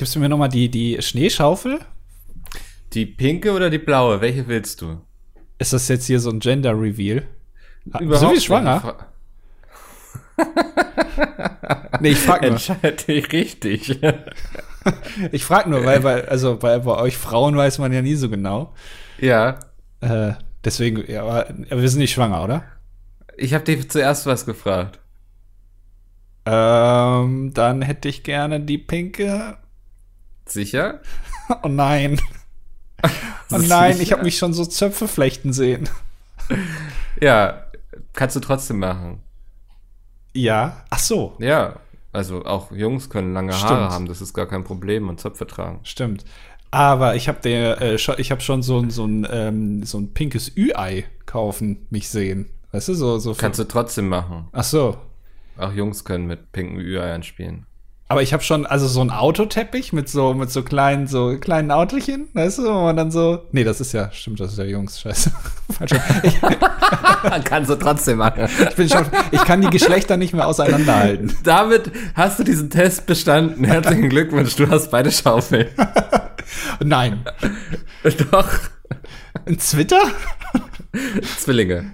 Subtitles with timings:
[0.00, 1.78] Gibst du mir nochmal die, die Schneeschaufel?
[2.94, 4.22] Die pinke oder die blaue?
[4.22, 5.02] Welche willst du?
[5.58, 7.24] Ist das jetzt hier so ein Gender-Reveal?
[7.84, 8.96] Überhaupt Sind wir schwanger?
[12.00, 12.52] Nee, ich frag nur.
[12.52, 14.00] Entscheide dich richtig.
[15.32, 18.30] Ich frag nur, weil, weil, also bei, bei euch Frauen weiß man ja nie so
[18.30, 18.72] genau.
[19.18, 19.60] ja.
[20.00, 20.32] Äh,
[20.64, 22.64] deswegen, ja, aber, aber wir sind nicht schwanger, oder?
[23.36, 24.98] Ich habe dich zuerst was gefragt.
[26.46, 29.58] Ähm, dann hätte ich gerne die pinke.
[30.50, 31.00] Sicher?
[31.62, 32.20] Oh nein.
[33.52, 35.88] Oh nein, ich habe mich schon so Zöpfe flechten sehen.
[37.20, 37.64] Ja,
[38.12, 39.20] kannst du trotzdem machen.
[40.32, 40.84] Ja.
[40.90, 41.76] Ach so, Ja,
[42.12, 43.70] also auch Jungs können lange Stimmt.
[43.70, 45.80] Haare haben, das ist gar kein Problem und Zöpfe tragen.
[45.82, 46.24] stimmt.
[46.72, 50.56] Aber ich habe äh, ich habe schon so ein so ein ähm, so ein pinkes
[50.56, 52.48] Ü-Ei kaufen mich sehen.
[52.70, 53.34] Weißt du so so.
[53.34, 54.46] Kannst du trotzdem machen.
[54.52, 54.96] Ach so.
[55.58, 57.66] Auch Jungs können mit pinken Ü-Eiern spielen.
[58.10, 61.70] Aber ich habe schon also so ein Autoteppich mit so mit so kleinen so kleinen
[61.70, 64.64] Autochen, weißt du, wo man dann so Nee, das ist ja stimmt, das ist ja
[64.64, 65.30] Jungs, scheiße.
[67.44, 68.48] Kannst du trotzdem machen.
[68.68, 71.32] ich bin schon ich kann die Geschlechter nicht mehr auseinanderhalten.
[71.44, 73.62] Damit hast du diesen Test bestanden.
[73.64, 75.68] Herzlichen Glückwunsch, du hast beide Schaufeln.
[76.82, 77.24] Nein.
[78.32, 78.48] Doch.
[79.46, 80.02] Ein Zwitter?
[81.38, 81.92] Zwillinge.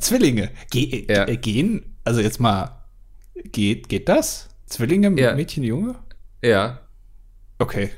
[0.00, 0.50] Zwillinge.
[0.72, 1.28] Ge Ja.
[1.28, 2.82] äh, gehen, also jetzt mal,
[3.52, 4.48] geht, geht das?
[4.66, 5.34] Zwillinge, Ja.
[5.34, 5.94] Mädchen, Junge?
[6.42, 6.80] Ja.
[7.58, 7.90] Okay.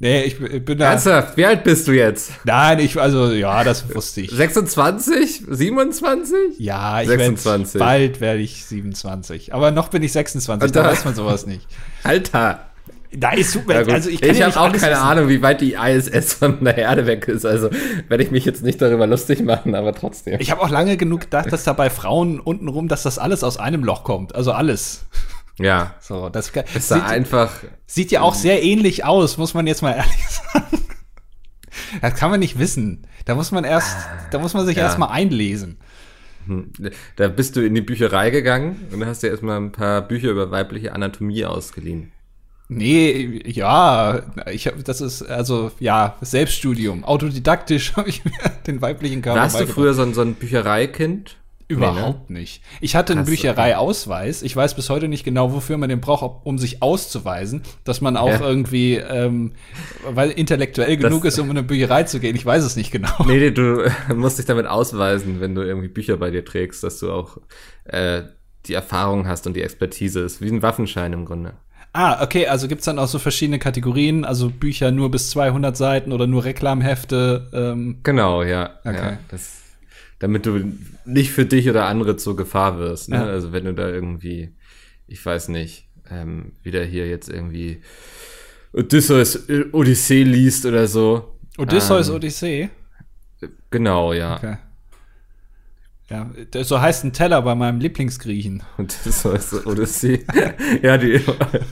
[0.00, 0.92] Nee, ich bin da.
[0.92, 2.30] Ernsthaft, wie alt bist du jetzt?
[2.44, 4.30] Nein, ich, also, ja, das wusste ich.
[4.30, 5.42] 26?
[5.48, 6.38] 27?
[6.58, 7.74] Ja, ich 26.
[7.74, 9.52] Werd, bald werde ich 27.
[9.54, 10.92] Aber noch bin ich 26, da Alter.
[10.92, 11.66] weiß man sowas nicht.
[12.04, 12.60] Alter.
[13.10, 13.74] Da ist super.
[13.90, 14.94] Also ich ich habe auch keine wissen.
[14.94, 17.46] Ahnung, wie weit die ISS von der Erde weg ist.
[17.46, 17.70] Also
[18.08, 20.38] werde ich mich jetzt nicht darüber lustig machen, aber trotzdem.
[20.40, 23.56] Ich habe auch lange genug gedacht, dass da bei Frauen untenrum, dass das alles aus
[23.56, 24.34] einem Loch kommt.
[24.34, 25.06] Also alles.
[25.58, 25.94] Ja.
[26.00, 27.52] So, das, Ist da sieht, einfach.
[27.86, 30.84] sieht ja auch sehr ähnlich aus, muss man jetzt mal ehrlich sagen.
[32.00, 33.06] Das kann man nicht wissen.
[33.24, 33.96] Da muss man erst,
[34.30, 34.84] da muss man sich Ja.
[34.84, 35.78] erst mal einlesen.
[37.16, 40.50] Da bist du in die Bücherei gegangen und hast dir erstmal ein paar Bücher über
[40.50, 42.12] weibliche Anatomie ausgeliehen.
[42.70, 48.32] Nee, ja, ich habe, das ist also ja Selbststudium, autodidaktisch habe ich mir
[48.66, 51.37] den weiblichen Körper Warst du früher so ein, so ein Büchereikind?
[51.68, 52.62] Überhaupt nicht.
[52.80, 54.42] Ich hatte einen Büchereiausweis.
[54.42, 58.16] Ich weiß bis heute nicht genau, wofür man den braucht, um sich auszuweisen, dass man
[58.16, 58.40] auch Ja.
[58.40, 59.52] irgendwie, ähm,
[60.08, 62.34] weil intellektuell genug ist, um in eine Bücherei zu gehen.
[62.36, 63.10] Ich weiß es nicht genau.
[63.26, 63.82] Nee, nee, du
[64.16, 67.36] musst dich damit ausweisen, wenn du irgendwie Bücher bei dir trägst, dass du auch
[67.84, 68.22] äh,
[68.66, 70.20] die Erfahrung hast und die Expertise.
[70.20, 71.54] Ist wie ein Waffenschein im Grunde.
[71.92, 76.12] Ah, okay, also gibt's dann auch so verschiedene Kategorien, also Bücher nur bis 200 Seiten
[76.12, 77.48] oder nur Reklamhefte.
[77.52, 78.70] Ähm, Genau, ja.
[78.84, 78.94] Okay.
[78.94, 79.62] ja das,
[80.18, 80.72] damit du
[81.08, 83.08] nicht für dich oder andere zur Gefahr wirst.
[83.08, 83.16] Ne?
[83.16, 83.26] Ja.
[83.26, 84.54] Also wenn du da irgendwie,
[85.06, 87.82] ich weiß nicht, ähm, wieder hier jetzt irgendwie
[88.72, 91.38] Odysseus Odyssee liest oder so.
[91.56, 92.70] Odysseus Ähm, Odyssee.
[93.70, 94.36] Genau, ja.
[94.36, 94.56] Okay.
[96.10, 98.62] Ja, das- so heißt ein Teller bei meinem Lieblingsgriechen.
[98.78, 100.24] Odysseus Odyssee.
[100.82, 101.20] ja, die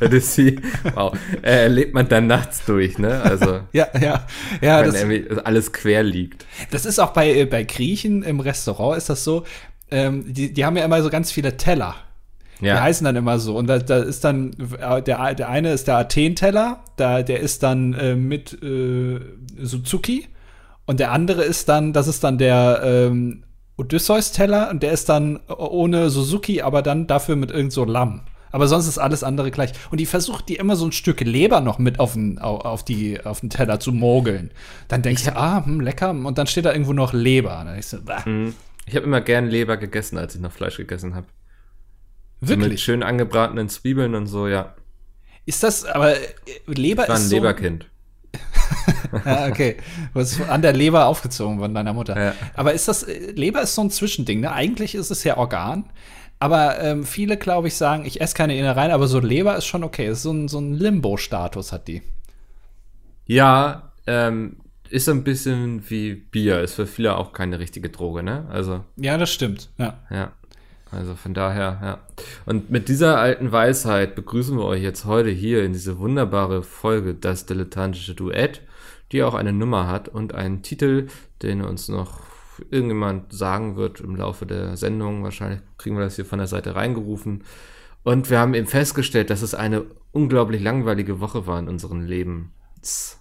[0.03, 0.57] Odyssee.
[0.95, 1.17] Wow.
[1.43, 3.23] Äh, lebt man dann nachts durch, ne?
[3.23, 4.27] Also, Ja, ja,
[4.61, 4.93] ja.
[4.93, 6.45] wenn Das, alles quer liegt.
[6.71, 9.45] das ist auch bei, äh, bei Griechen im Restaurant ist das so.
[9.91, 11.95] Ähm, die, die haben ja immer so ganz viele Teller.
[12.61, 12.83] Die Ja.
[12.83, 13.57] heißen dann immer so.
[13.57, 17.63] Und da, da ist dann, äh, der, der eine ist der Athen-Teller, da, der ist
[17.63, 19.19] dann äh, mit äh,
[19.63, 20.27] Suzuki.
[20.85, 23.43] Und der andere ist dann, das ist dann der ähm,
[23.77, 28.23] Odysseus-Teller und der ist dann ohne Suzuki, aber dann dafür mit irgend so Lamm.
[28.53, 29.73] Aber sonst ist alles andere gleich.
[29.91, 32.85] Und die versucht die immer so ein Stück Leber noch mit auf den, au- auf
[32.85, 34.51] die, auf den Teller zu mogeln.
[34.89, 36.11] Dann denkst du, ah, hm, lecker.
[36.11, 37.51] Und dann steht da irgendwo noch Leber.
[37.65, 38.25] Dann denkst du, bah,
[38.87, 41.27] Ich habe immer gern Leber gegessen, als ich noch Fleisch gegessen habe.
[42.41, 42.83] So mit wirklich.
[42.83, 44.75] schön angebratenen Zwiebeln und so, ja.
[45.45, 46.19] Ist das, aber äh,
[46.67, 47.87] Leber Ich war ist ein so, Leberkind.
[49.25, 49.77] Ja, okay.
[50.15, 52.21] Du hast an der Leber aufgezogen von deiner Mutter.
[52.21, 52.35] Ja.
[52.55, 54.53] Aber ist das, Leber ist so ein Zwischending, ne?
[54.53, 55.85] Eigentlich ist es ja Organ.
[56.39, 59.85] Aber ähm, viele, glaube ich, sagen, ich esse keine Innereien, aber so Leber ist schon
[59.85, 60.09] okay.
[60.09, 62.03] Ist so ein, so ein Limbo-Status hat die.
[63.27, 64.57] Ja, ähm,
[64.91, 66.61] ist so ein bisschen wie Bier.
[66.61, 68.47] Ist für viele auch keine richtige Droge, ne?
[68.51, 69.71] Also, Ja, das stimmt.
[69.79, 69.99] Ja.
[70.11, 70.33] ja.
[70.93, 71.99] Also von daher, ja.
[72.45, 77.15] Und mit dieser alten Weisheit begrüßen wir euch jetzt heute hier in diese wunderbare Folge
[77.15, 78.63] Das Dilettantische Duett,
[79.13, 81.09] die auch eine Nummer hat und einen Titel,
[81.43, 82.21] den uns noch
[82.71, 85.23] irgendjemand sagen wird im Laufe der Sendung.
[85.23, 87.45] Wahrscheinlich kriegen wir das hier von der Seite reingerufen.
[88.03, 93.21] Und wir haben eben festgestellt, dass es eine unglaublich langweilige Woche war in unserem Lebens,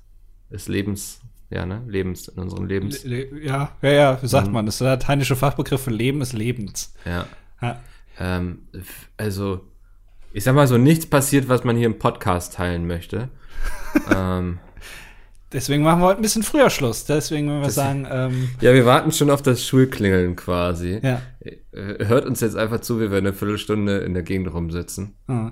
[0.52, 1.84] des Lebens, ja, ne?
[1.88, 3.04] Lebens, in unserem Lebens.
[3.04, 4.66] Le ja, ja, ja, wie sagt man?
[4.66, 6.94] Das ist der lateinische Fachbegriff für Leben ist Lebens.
[7.04, 7.26] Ja.
[7.62, 7.82] Ja.
[8.20, 8.68] Ähm,
[9.18, 9.62] also,
[10.34, 13.30] ich sag mal so, nichts passiert, was man hier im Podcast teilen möchte.
[14.16, 14.60] ähm,
[15.56, 17.06] Deswegen machen wir heute ein bisschen früher Schluss.
[17.06, 21.00] Deswegen, wenn wir Das- sagen, ähm, ja, wir warten schon auf das Schulklingeln quasi.
[21.02, 21.22] ja.
[21.46, 25.14] Äh, Hört uns jetzt einfach zu, wie wir eine Viertelstunde in der Gegend rumsitzen.
[25.28, 25.52] Ah.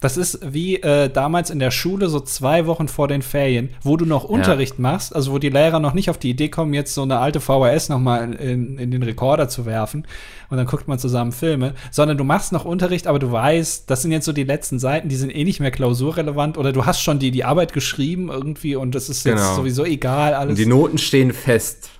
[0.00, 3.96] Das ist wie äh, damals in der Schule, so zwei Wochen vor den Ferien, wo
[3.96, 6.94] du noch Unterricht machst, also wo die Lehrer noch nicht auf die Idee kommen, jetzt
[6.94, 10.06] so eine alte VHS noch mal in, in den Rekorder zu werfen
[10.50, 14.02] und dann guckt man zusammen Filme, sondern du machst noch Unterricht, aber du weißt, das
[14.02, 17.00] sind jetzt so die letzten Seiten, die sind eh nicht mehr klausurrelevant oder du hast
[17.02, 19.56] schon die, die Arbeit geschrieben irgendwie und das ist jetzt Genau.
[19.56, 20.50] sowieso egal alles.
[20.50, 21.90] Und die Noten stehen fest.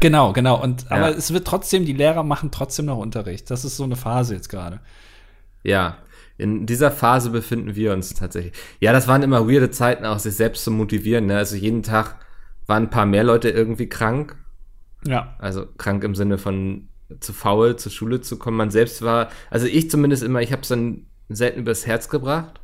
[0.00, 0.60] Genau, genau.
[0.62, 0.90] Und Ja.
[0.96, 3.50] aber es wird trotzdem, die Lehrer machen trotzdem noch Unterricht.
[3.50, 4.80] Das ist so eine Phase jetzt gerade.
[5.62, 5.98] Ja,
[6.38, 8.54] in dieser Phase befinden wir uns tatsächlich.
[8.80, 11.26] Ja, das waren immer weirde Zeiten, auch sich selbst zu motivieren.
[11.26, 11.36] Ne?
[11.36, 12.16] Also jeden Tag
[12.66, 14.36] waren ein paar mehr Leute irgendwie krank.
[15.06, 15.34] Ja.
[15.38, 16.88] Also krank im Sinne von
[17.20, 18.56] zu faul, zur Schule zu kommen.
[18.56, 22.60] Man selbst war, also ich zumindest immer, ich habe es dann selten übers Herz gebracht.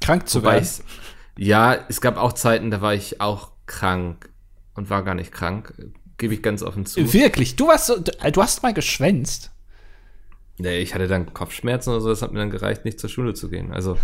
[0.00, 0.68] Krank zu Wobei werden.
[1.38, 4.30] ja, es gab auch Zeiten, da war ich auch krank
[4.74, 5.74] und war gar nicht krank.
[6.20, 7.12] Gebe ich ganz offen zu.
[7.14, 7.56] Wirklich?
[7.56, 9.50] Du warst so, du, du hast mal geschwänzt.
[10.58, 13.32] Nee, ich hatte dann Kopfschmerzen oder so, das hat mir dann gereicht, nicht zur Schule
[13.32, 13.72] zu gehen.
[13.72, 13.96] Also,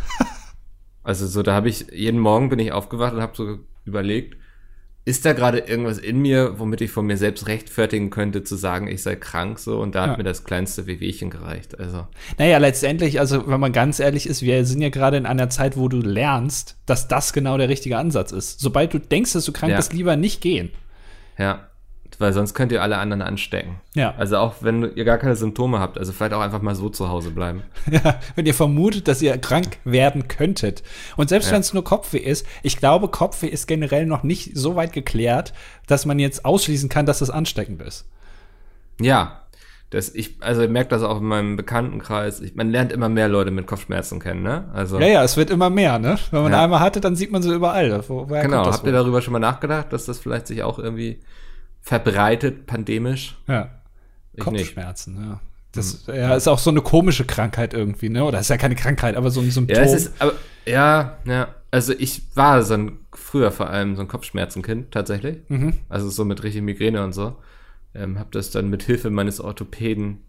[1.02, 4.38] also so, da habe ich, jeden Morgen bin ich aufgewacht und habe so überlegt,
[5.04, 8.88] ist da gerade irgendwas in mir, womit ich von mir selbst rechtfertigen könnte, zu sagen,
[8.88, 10.10] ich sei krank so und da Ja.
[10.12, 11.78] hat mir das kleinste Wehwehchen gereicht.
[11.78, 12.08] Also,
[12.38, 15.76] Naja, letztendlich, also wenn man ganz ehrlich ist, wir sind ja gerade in einer Zeit,
[15.76, 18.58] wo du lernst, dass das genau der richtige Ansatz ist.
[18.60, 19.76] Sobald du denkst, dass du krank Ja.
[19.76, 20.70] bist, lieber nicht gehen.
[21.38, 21.65] ja,
[22.18, 23.80] weil sonst könnt ihr alle anderen anstecken.
[23.94, 24.14] Ja.
[24.16, 27.08] Also auch wenn ihr gar keine Symptome habt, also vielleicht auch einfach mal so zu
[27.08, 27.62] Hause bleiben.
[27.90, 30.82] Ja, wenn ihr vermutet, dass ihr krank werden könntet.
[31.16, 31.52] Und selbst Ja.
[31.54, 35.52] wenn es nur Kopfweh ist, ich glaube, Kopfweh ist generell noch nicht so weit geklärt,
[35.86, 38.06] dass man jetzt ausschließen kann, dass das ansteckend ist.
[39.00, 39.42] Ja,
[39.90, 42.40] das, ich, also ich merke das auch in meinem Bekanntenkreis.
[42.40, 44.64] Ich, man lernt immer mehr Leute mit Kopfschmerzen kennen, ne?
[44.74, 46.18] Also Ja, ja, es wird immer mehr, ne?
[46.32, 46.64] Wenn man Ja.
[46.64, 48.02] einmal hatte, dann sieht man sie überall.
[48.08, 48.92] Wo, woher Genau, habt ihr wohl?
[48.92, 51.20] darüber schon mal nachgedacht, dass das vielleicht sich auch irgendwie
[51.86, 53.36] verbreitet, pandemisch?
[53.46, 53.70] Ja.
[54.32, 54.52] Ich nicht.
[54.52, 54.56] Mhm.
[54.56, 55.40] Kopfschmerzen, ja.
[55.70, 58.24] Das ja, ist auch so eine komische Krankheit irgendwie, ne?
[58.24, 59.76] Oder ist ja keine Krankheit, aber so ein Symptom.
[59.76, 60.32] Ja, es ist, aber,
[60.64, 65.38] ja, ja, also ich war so ein, früher vor allem so ein Kopfschmerzenkind, tatsächlich.
[65.48, 65.74] Mhm.
[65.88, 67.36] Also so mit richtig Migräne und so.
[67.94, 70.22] Ähm, hab das dann mit Hilfe meines Orthopäden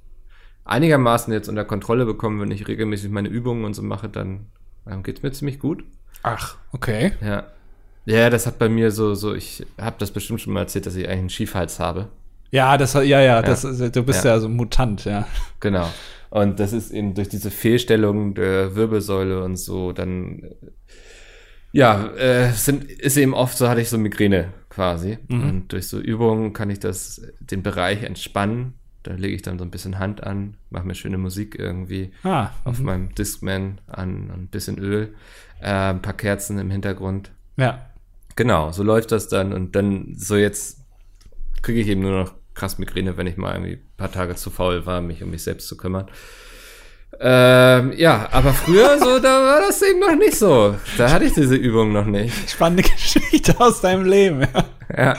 [0.64, 2.40] einigermaßen jetzt unter Kontrolle bekommen.
[2.40, 4.48] Wenn ich regelmäßig meine Übungen und so mache, dann
[4.86, 5.84] ähm, geht's mir ziemlich gut.
[6.24, 7.14] Ach, okay.
[7.22, 7.46] Ja.
[8.08, 10.96] Ja, das hat bei mir so, so, ich habe das bestimmt schon mal erzählt, dass
[10.96, 12.08] ich eigentlich einen Schiefhals habe.
[12.52, 14.32] Ja, das, ja, ja, das, du bist ja.
[14.36, 14.40] Ja.
[14.40, 15.28] so ein Mutant, ja.
[15.60, 15.90] Genau.
[16.30, 20.42] Und das ist eben durch diese Fehlstellung der Wirbelsäule und so, dann,
[21.74, 25.18] ja, äh, sind, ist eben oft so, hatte ich so Migräne quasi.
[25.30, 28.74] Und durch so Übungen kann ich das, den Bereich entspannen.
[29.04, 32.50] Da lege ich dann so ein bisschen Hand an, mache mir schöne Musik irgendwie Ah,
[32.64, 35.14] auf meinem Discman an, ein bisschen Öl,
[35.62, 37.32] äh, ein paar Kerzen im Hintergrund.
[37.58, 37.82] ja.
[38.38, 40.78] Genau, so läuft das dann und dann so jetzt
[41.62, 44.50] kriege ich eben nur noch krass Migräne, wenn ich mal irgendwie ein paar Tage zu
[44.50, 46.08] faul war, mich um mich selbst zu kümmern.
[47.20, 50.76] Ähm, ja, aber früher so, da war das eben noch nicht so.
[50.98, 52.50] Da hatte ich diese Übung noch nicht.
[52.50, 54.66] Spannende Geschichte aus deinem Leben, ja.
[54.96, 55.14] Ja.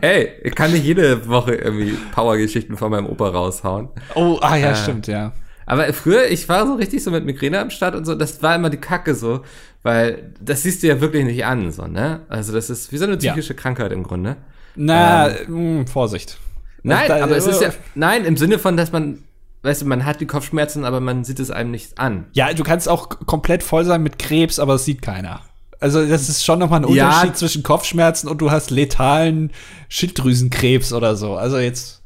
[0.00, 3.88] Ey, ich kann nicht jede Woche irgendwie Powergeschichten von meinem Opa raushauen.
[4.14, 5.32] Oh, ah ja, Äh, stimmt, ja.
[5.66, 8.54] Aber früher, ich war so richtig so mit Migräne am Start und so, das war
[8.56, 9.42] immer die Kacke so,
[9.82, 12.20] weil das siehst du ja wirklich nicht an, so, ne?
[12.28, 13.32] Also das ist wie so eine Ja.
[13.32, 14.36] psychische Krankheit im Grunde.
[14.74, 16.38] Na, mh, Vorsicht.
[16.82, 19.22] Nein, Da- aber es ist ja, nein, im Sinne von, dass man,
[19.62, 22.26] weißt du, man hat die Kopfschmerzen, aber man sieht es einem nicht an.
[22.32, 25.40] Ja, du kannst auch komplett voll sein mit Krebs, aber es sieht keiner.
[25.78, 27.06] Also, das ist schon nochmal ein Ja.
[27.08, 29.50] Unterschied zwischen Kopfschmerzen und du hast letalen
[29.88, 31.34] Schilddrüsenkrebs oder so.
[31.36, 32.01] Also jetzt, Äh,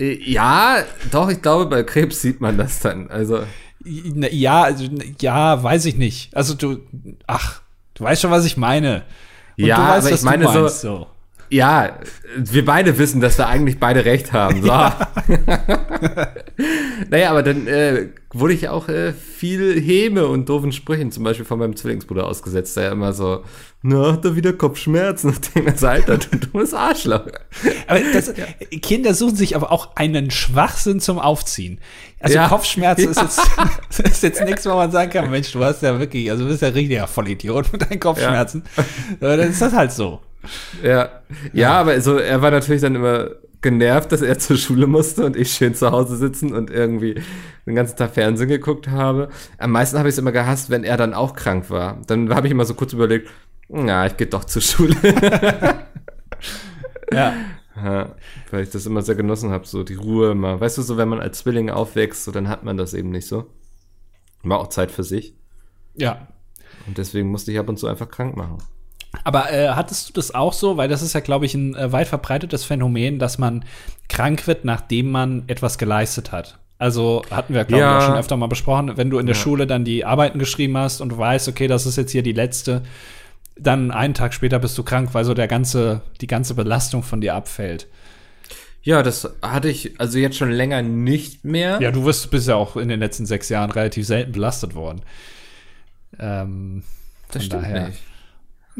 [0.00, 0.78] Ja,
[1.10, 3.10] doch, ich glaube, bei Krebs sieht man das dann.
[3.10, 3.42] Also,
[3.84, 4.86] ja, also,
[5.20, 6.34] ja, weiß ich nicht.
[6.34, 6.78] Also du,
[7.26, 7.60] ach,
[7.94, 9.02] du weißt schon, was ich meine.
[9.58, 11.06] Und Ja, du weißt, aber ich meine du so- meinst, so.
[11.50, 11.98] Ja,
[12.36, 14.62] wir beide wissen, dass wir eigentlich beide recht haben.
[14.62, 14.68] So.
[17.10, 21.44] naja, aber dann äh, wurde ich auch äh, viel Häme und doofen Sprüchen, zum Beispiel
[21.44, 23.42] von meinem Zwillingsbruder ausgesetzt, der immer so,
[23.82, 25.34] na, hat er wieder Kopfschmerzen.
[25.56, 27.26] Mir so, Alter, du dummes Arschloch.
[27.88, 28.32] Aber das,
[28.82, 31.80] Kinder suchen sich aber auch einen Schwachsinn zum Aufziehen.
[32.20, 32.48] Also Ja.
[32.48, 33.40] Kopfschmerzen ist, jetzt,
[33.98, 36.62] ist jetzt nichts, wo man sagen kann, Mensch, du hast ja wirklich, also du bist
[36.62, 38.62] ja richtiger Vollidiot mit deinen Kopfschmerzen.
[39.20, 40.20] Aber dann ist das halt so.
[40.82, 41.22] Ja.
[41.52, 43.30] ja, aber so, er war natürlich dann immer
[43.60, 47.20] genervt, dass er zur Schule musste und ich schön zu Hause sitzen und irgendwie
[47.66, 49.28] den ganzen Tag Fernsehen geguckt habe.
[49.58, 52.00] Am meisten habe ich es immer gehasst, wenn er dann auch krank war.
[52.06, 53.28] Dann habe ich immer so kurz überlegt,
[53.68, 54.96] na, ich gehe doch zur Schule.
[57.12, 57.34] Ja.
[57.76, 58.14] ja,
[58.50, 60.60] weil ich das immer sehr genossen habe, so die Ruhe mal.
[60.60, 63.26] Weißt du, so wenn man als Zwilling aufwächst, so dann hat man das eben nicht
[63.26, 63.46] so.
[64.42, 65.34] War auch Zeit für sich.
[65.94, 66.28] Ja.
[66.86, 68.58] Und deswegen musste ich ab und zu einfach krank machen.
[69.24, 70.76] Aber äh, hattest du das auch so?
[70.76, 73.64] Weil das ist ja, glaube ich, ein äh, weit verbreitetes Phänomen, dass man
[74.08, 76.58] krank wird, nachdem man etwas geleistet hat.
[76.78, 77.98] Also hatten wir, glaube Ja.
[77.98, 79.40] ich, auch schon öfter mal besprochen, wenn du in der Ja.
[79.42, 82.32] Schule dann die Arbeiten geschrieben hast und du weißt, okay, das ist jetzt hier die
[82.32, 82.82] letzte,
[83.58, 87.20] dann einen Tag später bist du krank, weil so der ganze, die ganze Belastung von
[87.20, 87.86] dir abfällt.
[88.82, 91.82] Ja, das hatte ich also jetzt schon länger nicht mehr.
[91.82, 95.02] Ja, du wirst, bist ja auch in den letzten sechs Jahren relativ selten belastet worden.
[96.18, 96.82] Ähm,
[97.30, 97.88] das stimmt daher.
[97.88, 98.00] nicht.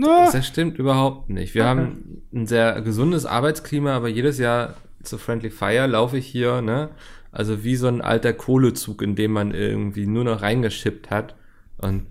[0.01, 1.55] Na, Das stimmt überhaupt nicht.
[1.55, 6.61] Wir haben ein sehr gesundes Arbeitsklima, aber jedes Jahr zu Friendly Fire laufe ich hier,
[6.63, 6.91] ne?
[7.33, 11.37] Also wie so ein alter Kohlezug, in dem man irgendwie nur noch reingeschippt hat.
[11.79, 12.07] Und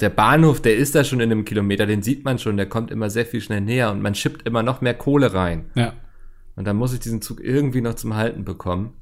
[0.00, 2.90] der Bahnhof, der ist da schon in einem Kilometer, den sieht man schon, der kommt
[2.90, 5.66] immer sehr viel schnell näher und man schippt immer noch mehr Kohle rein.
[5.74, 5.92] ja.
[6.56, 8.92] Und dann muss ich diesen Zug irgendwie noch zum Halten bekommen.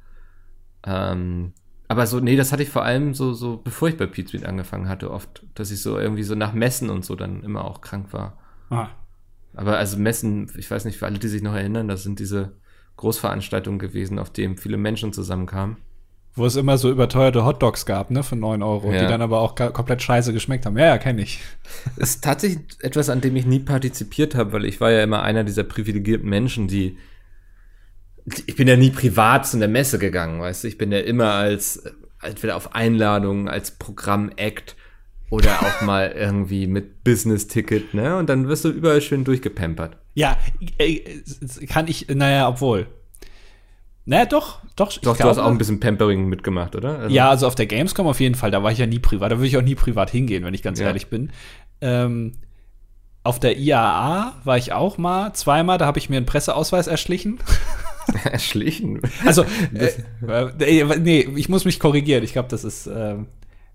[0.87, 1.55] Ähm,
[1.89, 4.45] aber so, nee, das hatte ich vor allem so, so, bevor ich bei Pete Street
[4.45, 7.81] angefangen hatte, oft, dass ich so irgendwie so nach Messen und so dann immer auch
[7.81, 8.39] krank war.
[8.69, 8.89] Ah.
[9.55, 12.59] Aber also Messen, ich weiß nicht, für alle, die sich noch erinnern, das sind diese
[12.97, 15.79] Großveranstaltungen gewesen, auf denen viele Menschen zusammenkamen.
[16.35, 19.01] Wo es immer so überteuerte Hotdogs gab, ne, für 9 Euro, Ja.
[19.01, 20.77] die dann aber auch komplett scheiße geschmeckt haben.
[20.77, 21.41] Ja, ja, kenne ich.
[21.97, 25.43] ist tatsächlich etwas, an dem ich nie partizipiert habe, weil ich war ja immer einer
[25.43, 26.99] dieser privilegierten Menschen, die
[28.47, 31.33] ich bin ja nie privat zu einer Messe gegangen, weißt du, ich bin ja immer
[31.33, 31.91] als äh,
[32.23, 34.77] entweder auf Einladung, als Programm-Act
[35.31, 38.17] oder auch mal irgendwie mit Business-Ticket, ne?
[38.17, 39.97] Und dann wirst du überall schön durchgepampert.
[40.15, 40.37] Ja,
[40.79, 41.01] äh,
[41.69, 42.87] kann ich, naja, obwohl.
[44.07, 44.89] Naja, doch, doch.
[44.89, 46.99] Doch, du glaube- hast auch ein bisschen Pampering mitgemacht, oder?
[46.99, 49.31] Also, Ja, also auf der Gamescom auf jeden Fall, da war ich ja nie privat,
[49.31, 50.87] da würde ich auch nie privat hingehen, wenn ich ganz Ja.
[50.87, 51.31] ehrlich bin.
[51.83, 52.33] Ähm,
[53.23, 57.39] auf der IAA war ich auch mal, zweimal, da habe ich mir einen Presseausweis erschlichen.
[58.31, 59.01] erschlichen.
[59.25, 59.45] Also,
[60.61, 62.25] äh, äh, nee, ich muss mich korrigieren.
[62.25, 63.27] Ich glaube, das ist, ähm,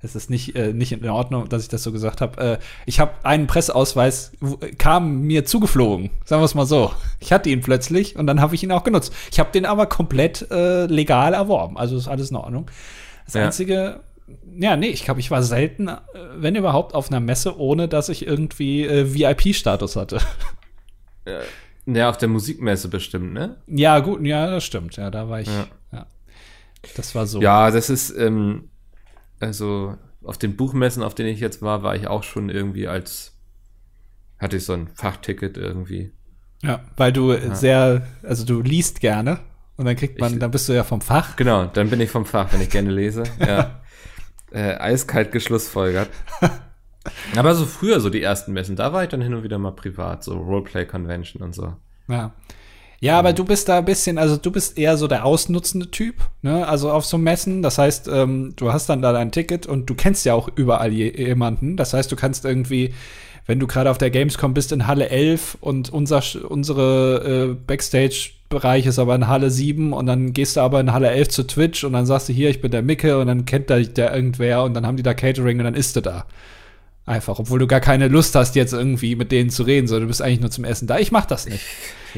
[0.02, 2.42] es ist nicht, äh, nicht in Ordnung, dass ich das so gesagt habe.
[2.42, 6.92] Äh, ich habe einen Presseausweis, w- kam mir zugeflogen, sagen wir es mal so.
[7.20, 9.14] Ich hatte ihn plötzlich und dann habe ich ihn auch genutzt.
[9.32, 12.70] Ich habe den aber komplett äh, legal erworben, also ist alles in Ordnung.
[13.26, 13.46] Das Ja.
[13.46, 14.02] einzige,
[14.60, 15.98] ja, nee, ich glaube, ich war selten, äh,
[16.36, 20.20] wenn überhaupt, auf einer Messe, ohne dass ich irgendwie äh, VIP-Status hatte.
[21.26, 21.40] Ja,
[21.86, 23.58] auf der Musikmesse bestimmt, ne?
[23.68, 24.96] ja, gut, ja, das stimmt.
[24.96, 25.68] Ja, da war ich, Ja.
[25.92, 26.06] ja.
[26.96, 27.42] Das war so.
[27.42, 28.70] Ja, das ist, ähm,
[29.40, 33.38] also auf den Buchmessen, auf denen ich jetzt war, war ich auch schon irgendwie als,
[34.40, 36.12] hatte ich so ein Fachticket irgendwie.
[36.62, 39.40] Ja, weil du sehr, also du liest gerne
[39.76, 41.36] und dann kriegt man, Ich- dann bist du ja vom Fach.
[41.36, 43.24] Genau, dann bin ich vom Fach, wenn ich gerne lese.
[43.40, 43.82] Ja.
[44.52, 46.10] äh, eiskalt geschlussfolgert.
[47.36, 49.72] Aber so früher, so die ersten Messen, da war ich dann hin und wieder mal
[49.72, 51.74] privat, so Roleplay-Convention und so.
[52.08, 52.32] Ja.
[53.04, 56.16] Ja, aber du bist da ein bisschen, also du bist eher so der ausnutzende Typ,
[56.42, 56.66] ne?
[56.66, 57.62] Also auf so Messen.
[57.62, 60.94] Das heißt, ähm, du hast dann da dein Ticket und du kennst ja auch überall
[60.94, 61.76] je, jemanden.
[61.76, 62.94] Das heißt, du kannst irgendwie,
[63.46, 68.86] wenn du gerade auf der Gamescom bist in Halle 11 und unser, unsere äh, Backstage-Bereich
[68.86, 71.84] ist aber in Halle 7 und dann gehst du aber in Halle 11 zu Twitch
[71.84, 74.64] und dann sagst du hier, ich bin der Micke und dann kennt da der irgendwer
[74.64, 76.26] und dann haben die da Catering und dann isst du da.
[77.06, 80.08] Einfach, obwohl du gar keine Lust hast, jetzt irgendwie mit denen zu reden, sondern du
[80.08, 81.00] bist eigentlich nur zum Essen da.
[81.00, 81.66] Ich mach das nicht.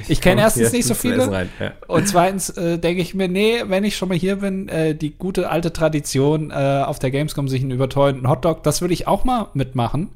[0.08, 1.32] Ich kenne komm erstens nicht so viele.
[1.32, 1.72] rein, ja.
[1.88, 5.18] Und zweitens äh, denke ich mir, nee, wenn ich schon mal hier bin, äh, die
[5.18, 9.24] gute alte Tradition äh, auf der Gamescom sich einen überteuerten Hotdog, das würde ich auch
[9.24, 10.10] mal mitmachen.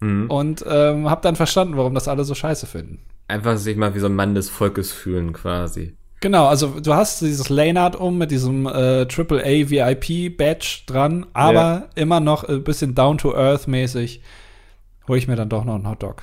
[0.00, 0.30] Mhm.
[0.30, 2.98] Und ähm, habe dann verstanden, warum das alle so scheiße finden.
[3.26, 5.94] Einfach sich mal wie so ein Mann des Volkes fühlen, quasi.
[6.24, 11.60] Genau, also du hast dieses Laneart um mit diesem äh, AAA VIP Badge dran, aber
[11.60, 11.88] Ja.
[11.96, 14.22] immer noch ein bisschen down to earth mäßig.
[15.06, 16.22] Hole ich mir dann doch noch einen Hotdog.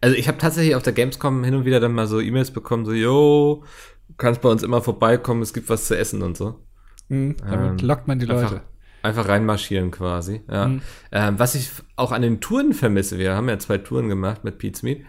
[0.00, 2.84] Also ich habe tatsächlich auf der Gamescom hin und wieder dann mal so E-Mails bekommen,
[2.84, 3.62] so, yo,
[4.08, 6.56] du kannst bei uns immer vorbeikommen, es gibt was zu essen und so.
[7.08, 8.62] Mhm, damit Ähm, lockt man die Einfach, Leute.
[9.04, 10.40] einfach reinmarschieren quasi.
[10.50, 10.66] Ja.
[10.66, 10.82] Mhm.
[11.12, 14.58] Ähm, was ich auch an den Touren vermisse, wir haben ja zwei Touren gemacht mit
[14.58, 15.02] Pete's Meat,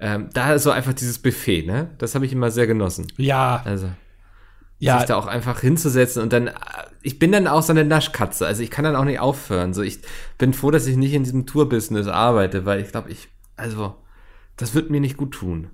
[0.00, 1.90] ähm, da ist so einfach dieses Buffet, ne?
[1.98, 3.06] Das habe ich immer sehr genossen.
[3.16, 3.90] Ja, Also
[4.80, 6.52] ja, sich da auch einfach hinzusetzen und dann, äh,
[7.02, 9.74] ich bin dann auch so eine Naschkatze, also ich kann dann auch nicht aufhören.
[9.74, 10.00] So, ich
[10.38, 13.94] bin froh, dass ich nicht in diesem Tour-Business arbeite, weil ich glaube, ich, also,
[14.56, 15.70] das wird mir nicht gut tun.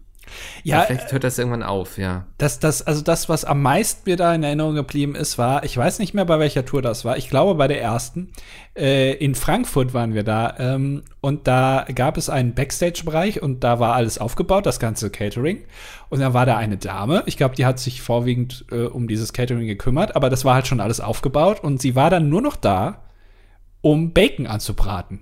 [0.62, 2.26] Ja, Vielleicht hört das irgendwann auf, ja.
[2.38, 5.76] Das, das, also das, was am meisten mir da in Erinnerung geblieben ist, war, ich
[5.76, 7.16] weiß nicht mehr, bei welcher Tour das war.
[7.16, 8.32] Ich glaube, bei der ersten.
[8.76, 10.54] Äh, in Frankfurt waren wir da.
[10.58, 15.64] Ähm, und da gab es einen Backstage-Bereich und da war alles aufgebaut, das ganze Catering.
[16.08, 17.22] Und da war da eine Dame.
[17.26, 20.66] Ich glaube, die hat sich vorwiegend äh, um dieses Catering gekümmert, aber das war halt
[20.66, 21.62] schon alles aufgebaut.
[21.62, 23.02] Und sie war dann nur noch da,
[23.80, 25.20] um Bacon anzubraten.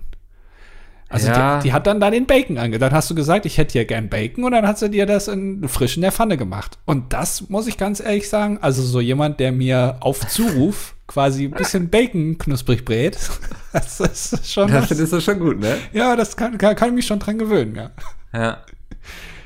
[1.07, 1.59] Also Ja.
[1.59, 2.79] die, die hat dann da den Bacon ange.
[2.79, 5.27] Dann hast du gesagt, ich hätte hier gern Bacon und dann hat sie dir das
[5.27, 6.77] in frisch in der Pfanne gemacht.
[6.85, 11.45] Und das muss ich ganz ehrlich sagen, also so jemand, der mir auf Zuruf quasi
[11.45, 13.17] ein bisschen Bacon knusprig brät,
[13.73, 14.87] das ist schon Das was.
[14.89, 15.77] findest du schon gut, ne?
[15.93, 17.91] Ja, das kann, kann, kann ich mich schon dran gewöhnen, ja.
[18.33, 18.57] Ja.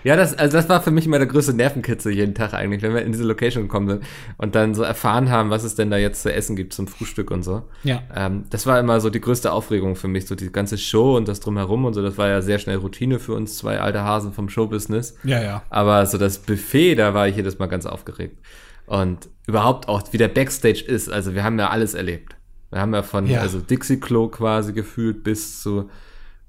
[0.03, 2.94] Ja, das, also das war für mich immer der größte Nervenkitzel jeden Tag eigentlich, wenn
[2.94, 4.03] wir in diese Location gekommen sind
[4.38, 7.32] und dann so erfahren haben, was es denn da jetzt zu essen gibt zum Frühstück
[7.32, 7.63] und so.
[7.84, 8.01] Ja.
[8.15, 11.27] Ähm, das war immer so die größte Aufregung für mich, so die ganze Show und
[11.27, 12.01] das drumherum und so.
[12.01, 15.15] Das war ja sehr schnell Routine für uns zwei alte Hasen vom Showbusiness.
[15.24, 15.63] Ja, ja.
[15.70, 18.38] Aber so das Buffet, da war ich jedes Mal ganz aufgeregt.
[18.86, 21.10] Und überhaupt auch, wie der Backstage ist.
[21.10, 22.36] Also wir haben ja alles erlebt.
[22.72, 23.41] Wir haben ja von, Ja.
[23.41, 25.89] also Dixie-Klo quasi gefühlt bis zu,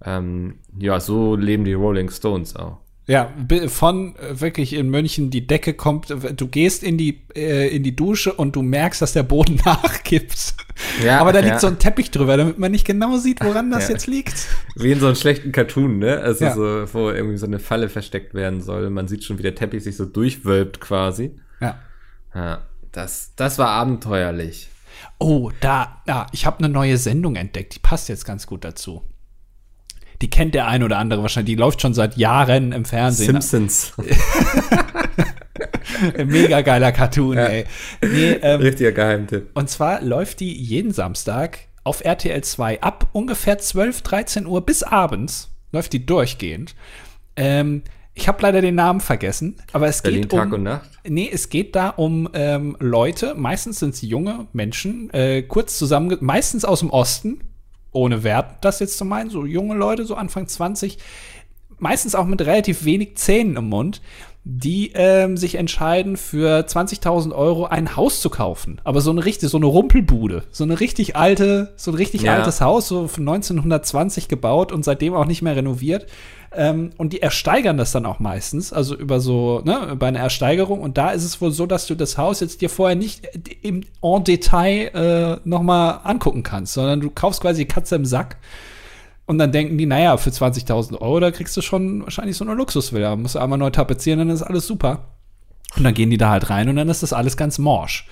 [0.05, 2.79] ähm, ja, so leben die Rolling Stones auch.
[3.07, 3.33] Ja,
[3.67, 7.97] von äh, wirklich in München die Decke kommt, du gehst in die, äh, in die
[7.97, 10.55] Dusche und du merkst, dass der Boden nachgibt.
[11.05, 11.59] Ja, Aber da liegt ja.
[11.59, 13.95] so ein Teppich drüber, damit man nicht genau sieht, woran das Ja.
[13.95, 14.47] jetzt liegt.
[14.77, 16.19] Wie in so einem schlechten Cartoon, ne?
[16.21, 16.55] Also Ja.
[16.55, 18.89] so, wo irgendwie so eine Falle versteckt werden soll.
[18.91, 21.33] Man sieht schon, wie der Teppich sich so durchwölbt quasi.
[21.61, 21.81] Ja.
[22.35, 24.69] Ja, das, das war abenteuerlich.
[25.19, 29.03] Oh, da, da, ich habe eine neue Sendung entdeckt, die passt jetzt ganz gut dazu.
[30.23, 33.41] Die kennt der ein oder andere wahrscheinlich, die läuft schon seit Jahren im Fernsehen.
[33.41, 33.93] Simpsons.
[36.27, 37.65] Mega geiler Cartoon, ey.
[38.03, 39.51] Nee, ähm, Richtiger Geheimtipp.
[39.55, 44.83] Und zwar läuft die jeden Samstag auf RTL 2 ab ungefähr 12, 13 Uhr bis
[44.83, 45.51] abends.
[45.73, 46.75] Läuft die durchgehend.
[47.37, 47.83] Ähm,
[48.15, 50.39] ich habe leider den Namen vergessen, aber es Berlin geht um.
[50.39, 50.91] Tag und Nacht.
[51.09, 56.17] Nee, es geht da um ähm, Leute, meistens sind es junge Menschen, äh, kurz zusammen,
[56.21, 57.41] meistens aus dem Osten,
[57.93, 60.99] ohne Wert das jetzt zu meinen, so junge Leute, so Anfang 20,
[61.79, 64.01] meistens auch mit relativ wenig Zähnen im Mund,
[64.45, 68.81] die ähm, sich entscheiden, für 20.000 Euro ein Haus zu kaufen.
[68.85, 72.37] Aber so eine richtig, so eine Rumpelbude, so eine richtig alte, so ein richtig Ja.
[72.37, 76.07] altes Haus, so von 1920 gebaut und seitdem auch nicht mehr renoviert.
[76.53, 80.81] Ähm, und die ersteigern das dann auch meistens, also über so, ne, bei einer Ersteigerung.
[80.81, 83.27] Und da ist es wohl so, dass du das Haus jetzt dir vorher nicht
[83.63, 84.91] im en Detail
[85.45, 88.39] äh, nochmal angucken kannst, sondern du kaufst quasi die Katze im Sack.
[89.27, 92.55] Und dann denken die, naja, für 20.000 Euro, da kriegst du schon wahrscheinlich so eine
[92.55, 93.15] Luxusvilla.
[93.15, 95.05] Musst du einmal neu tapezieren, dann ist alles super.
[95.77, 98.09] Und dann gehen die da halt rein und dann ist das alles ganz morsch.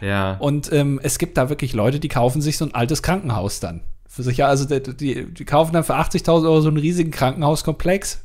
[0.00, 0.36] Ja.
[0.38, 3.82] Und ähm, es gibt da wirklich Leute, die kaufen sich so ein altes Krankenhaus dann.
[4.12, 8.22] Für sich, ja, also die, die, kaufen dann für 80.000 Euro so einen riesigen Krankenhauskomplex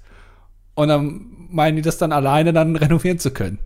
[0.76, 3.60] und dann meinen die das dann alleine dann renovieren zu können.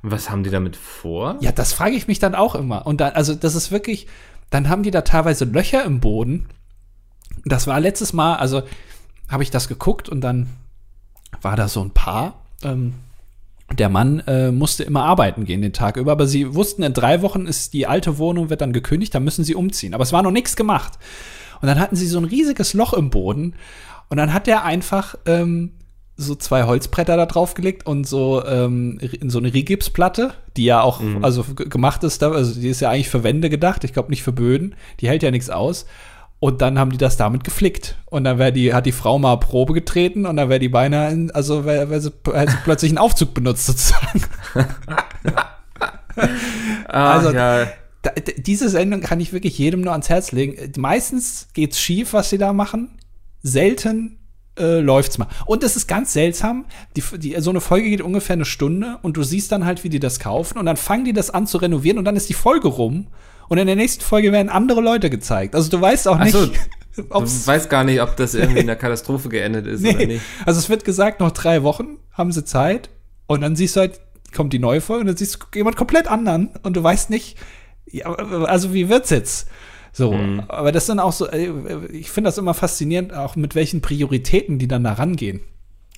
[0.00, 1.38] Was haben die damit vor?
[1.40, 2.86] Ja, das frage ich mich dann auch immer.
[2.86, 4.06] Und dann, also das ist wirklich,
[4.48, 6.46] dann haben die da teilweise Löcher im Boden.
[7.44, 8.62] Das war letztes Mal, also
[9.28, 10.48] habe ich das geguckt und dann
[11.42, 12.44] war da so ein Paar.
[12.62, 12.94] Ähm,
[13.76, 17.22] der Mann äh, musste immer arbeiten gehen den Tag über, aber sie wussten, in drei
[17.22, 19.94] Wochen ist die alte Wohnung, wird dann gekündigt, da müssen sie umziehen.
[19.94, 20.92] Aber es war noch nichts gemacht.
[21.60, 23.54] Und dann hatten sie so ein riesiges Loch im Boden
[24.08, 25.72] und dann hat der einfach ähm,
[26.16, 31.00] so zwei Holzbretter da draufgelegt und so ähm, in so eine Rigipsplatte, die ja auch
[31.22, 34.08] also g- gemacht ist, da, also die ist ja eigentlich für Wände gedacht, ich glaube
[34.10, 35.84] nicht für Böden, die hält ja nichts aus.
[36.38, 37.96] Und dann haben die das damit geflickt.
[38.06, 41.10] Und dann wär die, hat die Frau mal Probe getreten und dann wäre die beinahe,
[41.10, 44.22] in, also wäre wär sie, hätte sie plötzlich einen Aufzug benutzt sozusagen.
[46.88, 47.66] Ah, also- ja.
[48.06, 50.72] Da, diese Sendung kann ich wirklich jedem nur ans Herz legen.
[50.78, 52.98] Meistens geht's schief, was sie da machen.
[53.42, 54.18] Selten
[54.58, 55.26] äh, läuft's mal.
[55.46, 56.66] Und es ist ganz seltsam.
[56.96, 59.88] Die, die, so eine Folge geht ungefähr eine Stunde und du siehst dann halt, wie
[59.88, 62.34] die das kaufen und dann fangen die das an zu renovieren und dann ist die
[62.34, 63.08] Folge rum
[63.48, 65.54] und in der nächsten Folge werden andere Leute gezeigt.
[65.54, 66.48] Also du weißt auch nicht, so,
[67.10, 70.06] ob's Ich weiß gar nicht, ob das irgendwie in einer Katastrophe geendet ist oder Nee.
[70.06, 70.22] nicht.
[70.44, 72.88] Also es wird gesagt, noch drei Wochen haben sie Zeit
[73.26, 74.00] und dann siehst du halt,
[74.34, 77.36] kommt die neue Folge und dann siehst du jemand komplett anderen und du weißt nicht,
[77.90, 79.48] ja, also wie wird's jetzt?
[79.92, 80.14] So,
[80.48, 81.50] aber das sind auch so, äh,
[81.90, 85.40] ich finde das immer faszinierend, auch mit welchen Prioritäten die dann da rangehen.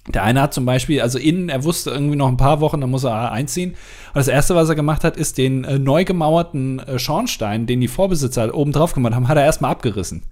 [0.06, 2.90] Der eine hat zum Beispiel, also innen, er wusste irgendwie noch ein paar Wochen, dann
[2.90, 3.70] muss er einziehen.
[3.70, 7.80] Und das erste, was er gemacht hat, ist den äh, neu gemauerten äh, Schornstein, den
[7.80, 10.22] die Vorbesitzer oben drauf gemacht haben, hat er erstmal abgerissen.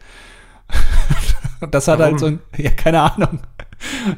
[1.71, 2.13] Das hat Warum?
[2.13, 3.41] halt so ein, ja, keine Ahnung.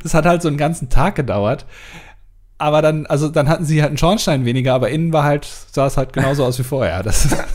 [0.02, 1.66] Das hat halt so einen ganzen Tag gedauert.
[2.58, 5.86] Aber dann, also dann hatten sie halt einen Schornstein weniger, aber innen war halt, sah
[5.86, 7.02] es halt genauso aus wie vorher.
[7.02, 7.28] Das,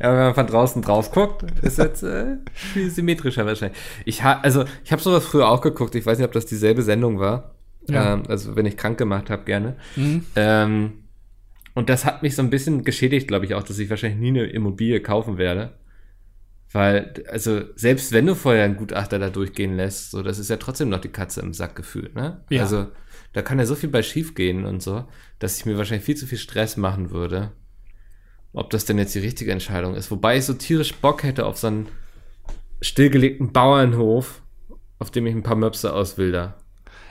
[0.00, 3.78] Ja, wenn man von draußen drauf guckt, ist jetzt äh, viel symmetrischer wahrscheinlich.
[4.04, 5.94] Ich ha also ich habe sowas früher auch geguckt.
[5.94, 7.54] Ich weiß nicht, ob das dieselbe Sendung war.
[7.88, 8.14] Ja.
[8.14, 9.76] Ähm, also wenn ich krank gemacht habe, gerne.
[10.36, 11.04] Ähm,
[11.74, 14.40] und das hat mich so ein bisschen geschädigt, glaube ich auch, dass ich wahrscheinlich nie
[14.40, 15.74] eine Immobilie kaufen werde.
[16.70, 20.58] Weil, also, selbst wenn du vorher einen Gutachter da durchgehen lässt, so, das ist ja
[20.58, 22.42] trotzdem noch die Katze im Sack gefühlt, ne?
[22.50, 22.62] Ja.
[22.62, 22.88] Also,
[23.32, 25.04] da kann ja so viel bei schief gehen und so,
[25.38, 27.52] dass ich mir wahrscheinlich viel zu viel Stress machen würde.
[28.52, 30.10] Ob das denn jetzt die richtige Entscheidung ist.
[30.10, 31.88] Wobei ich so tierisch Bock hätte auf so einen
[32.80, 34.42] stillgelegten Bauernhof,
[34.98, 36.56] auf dem ich ein paar Möpse auswilder.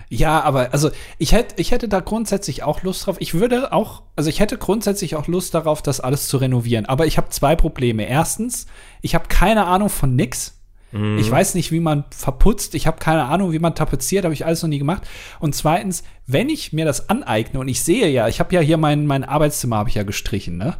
[0.09, 3.17] ja, aber also ich hätte, ich hätte da grundsätzlich auch Lust drauf.
[3.19, 6.85] Ich würde auch, also ich hätte grundsätzlich auch Lust darauf, das alles zu renovieren.
[6.85, 8.07] Aber ich habe zwei Probleme.
[8.07, 8.65] Erstens,
[9.01, 10.56] ich habe keine Ahnung von nix.
[10.91, 11.17] Mhm.
[11.17, 12.75] Ich weiß nicht, wie man verputzt.
[12.75, 14.23] Ich habe keine Ahnung, wie man tapeziert.
[14.23, 15.03] Habe ich alles noch nie gemacht.
[15.39, 18.77] Und zweitens, wenn ich mir das aneigne und ich sehe ja, ich habe ja hier
[18.77, 20.77] mein, mein Arbeitszimmer habe ich ja gestrichen, ne?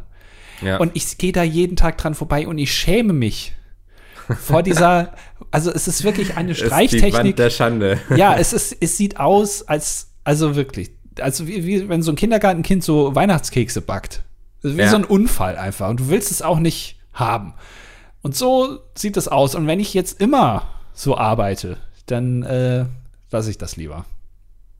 [0.62, 0.78] Ja.
[0.78, 3.52] Und ich gehe da jeden Tag dran vorbei und ich schäme mich
[4.40, 5.14] vor dieser,
[5.50, 7.14] also es ist wirklich eine Streichtechnik.
[7.14, 8.00] Ist die Wand der Schande.
[8.16, 10.90] Ja, es ist, es sieht aus als, also wirklich,
[11.20, 14.22] also wie, wie wenn so ein Kindergartenkind so Weihnachtskekse backt.
[14.62, 14.88] Wie ja.
[14.88, 15.88] so ein Unfall einfach.
[15.88, 17.54] Und du willst es auch nicht haben.
[18.22, 19.54] Und so sieht es aus.
[19.54, 21.76] Und wenn ich jetzt immer so arbeite,
[22.06, 22.86] dann äh,
[23.30, 24.04] lasse ich das lieber.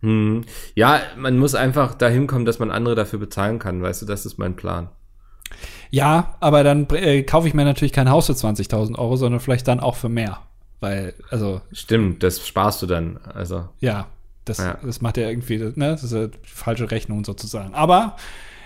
[0.00, 0.44] Hm.
[0.74, 3.82] Ja, man muss einfach dahin kommen, dass man andere dafür bezahlen kann.
[3.82, 4.88] Weißt du, das ist mein Plan.
[5.90, 9.66] Ja, aber dann äh, kaufe ich mir natürlich kein Haus für 20.000 Euro, sondern vielleicht
[9.66, 10.40] dann auch für mehr.
[10.80, 11.60] Weil, also.
[11.72, 13.18] Stimmt, das sparst du dann.
[13.34, 13.68] Also.
[13.80, 14.06] Ja,
[14.44, 14.78] das, ja.
[14.82, 17.74] das macht ja irgendwie, ne, das ist eine falsche Rechnung sozusagen.
[17.74, 18.16] Aber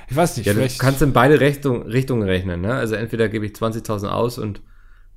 [0.09, 0.47] ich weiß nicht.
[0.47, 2.61] Ja, du kannst in beide Richtung, Richtungen rechnen.
[2.61, 2.75] Ne?
[2.75, 4.63] Also entweder gebe ich 20.000 aus und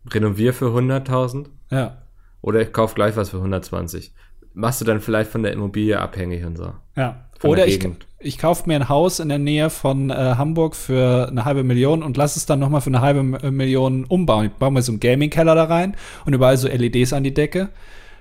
[0.10, 1.48] renoviere für 100.000.
[1.72, 2.02] Ja.
[2.42, 4.14] Oder ich kaufe gleich was für 120.
[4.54, 6.74] Machst du dann vielleicht von der Immobilie abhängig und so.
[6.96, 7.26] Ja.
[7.44, 7.80] Oder ich,
[8.20, 12.02] ich kaufe mir ein Haus in der Nähe von äh, Hamburg für eine halbe Million
[12.02, 14.48] und lass es dann noch mal für eine halbe äh, Million umbauen.
[14.48, 15.96] Ich baue mir so einen Gaming-Keller da rein
[16.26, 17.70] und überall so LEDs an die Decke.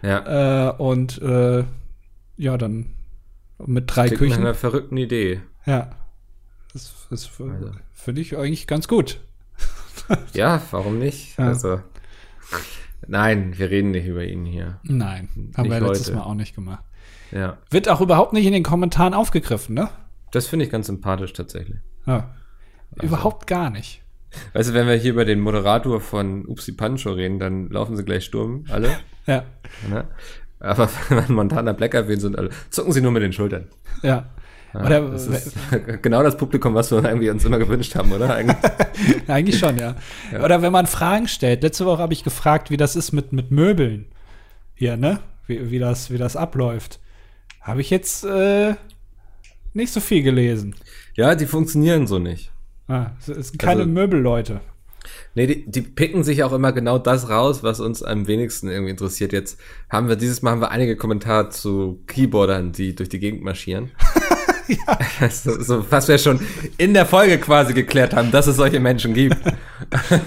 [0.02, 0.70] Ja.
[0.70, 1.64] Äh, und äh,
[2.36, 2.86] ja, dann
[3.64, 4.30] mit drei Klingt Küchen.
[4.32, 5.40] Nach einer verrückten Idee.
[5.64, 5.90] Ja.
[6.74, 7.70] Das, das also.
[7.94, 9.20] finde ich eigentlich ganz gut.
[10.34, 11.38] ja, warum nicht?
[11.38, 11.46] Ja.
[11.46, 11.80] Also.
[13.06, 14.80] Nein, wir reden nicht über ihn hier.
[14.82, 16.16] Nein, haben nicht wir letztes heute.
[16.16, 16.84] Mal auch nicht gemacht.
[17.30, 17.58] Ja.
[17.70, 19.88] Wird auch überhaupt nicht in den Kommentaren aufgegriffen, ne?
[20.32, 21.78] Das finde ich ganz sympathisch tatsächlich.
[22.06, 22.34] Ja.
[22.96, 23.06] Also.
[23.06, 24.02] Überhaupt gar nicht.
[24.52, 28.04] Weißt du, wenn wir hier über den Moderator von Upsi Pancho reden, dann laufen sie
[28.04, 28.88] gleich Sturm, alle.
[29.26, 29.44] ja.
[29.90, 30.08] ja.
[30.58, 33.68] Aber wenn man Montana Black erwähnt, sind alle, zucken sie nur mit den Schultern.
[34.02, 34.30] Ja.
[34.74, 35.54] Oder, das ist
[36.02, 38.34] genau das Publikum, was wir irgendwie uns immer gewünscht haben, oder?
[38.34, 38.56] Eigentlich,
[39.28, 39.94] Eigentlich schon, ja.
[40.32, 40.44] ja.
[40.44, 41.62] Oder wenn man Fragen stellt.
[41.62, 44.06] Letzte Woche habe ich gefragt, wie das ist mit, mit Möbeln.
[44.74, 45.20] Hier, ne?
[45.46, 46.98] Wie, wie, das, wie das abläuft.
[47.60, 48.74] Habe ich jetzt äh,
[49.72, 50.74] nicht so viel gelesen.
[51.14, 52.50] Ja, die funktionieren so nicht.
[52.88, 54.60] Ah, es sind keine also, Möbelleute.
[55.34, 58.90] Nee, die, die picken sich auch immer genau das raus, was uns am wenigsten irgendwie
[58.90, 59.32] interessiert.
[59.32, 63.42] Jetzt haben wir, dieses Mal haben wir einige Kommentare zu Keyboardern, die durch die Gegend
[63.42, 63.90] marschieren.
[65.20, 65.30] ja.
[65.30, 66.40] so, so, was wir schon
[66.78, 69.36] in der Folge quasi geklärt haben, dass es solche Menschen gibt.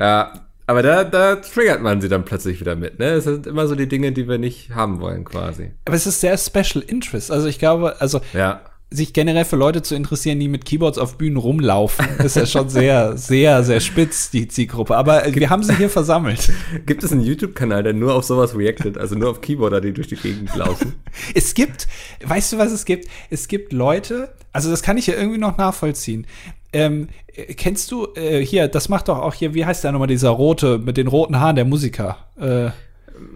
[0.00, 0.32] ja,
[0.66, 2.98] aber da, da triggert man sie dann plötzlich wieder mit.
[2.98, 3.06] Ne?
[3.06, 5.72] Es sind immer so die Dinge, die wir nicht haben wollen, quasi.
[5.86, 7.30] Aber es ist sehr Special Interest.
[7.30, 11.18] Also ich glaube, also ja sich generell für Leute zu interessieren, die mit Keyboards auf
[11.18, 14.96] Bühnen rumlaufen, ist ja schon sehr, sehr, sehr spitz, die Zielgruppe.
[14.96, 16.50] Aber Gibt, wir haben sie hier versammelt.
[16.86, 20.08] Gibt es einen YouTube-Kanal, der nur auf sowas reactet, also nur auf Keyboarder, die durch
[20.08, 20.94] die Gegend laufen?
[21.34, 21.86] es gibt,
[22.24, 23.08] weißt du, was es gibt?
[23.28, 26.26] Es gibt Leute, also das kann ich ja irgendwie noch nachvollziehen.
[26.72, 27.08] Ähm,
[27.56, 30.78] kennst du äh, hier, das macht doch auch hier, wie heißt der nochmal, dieser rote,
[30.78, 32.16] mit den roten Haaren, der Musiker?
[32.40, 32.70] Äh,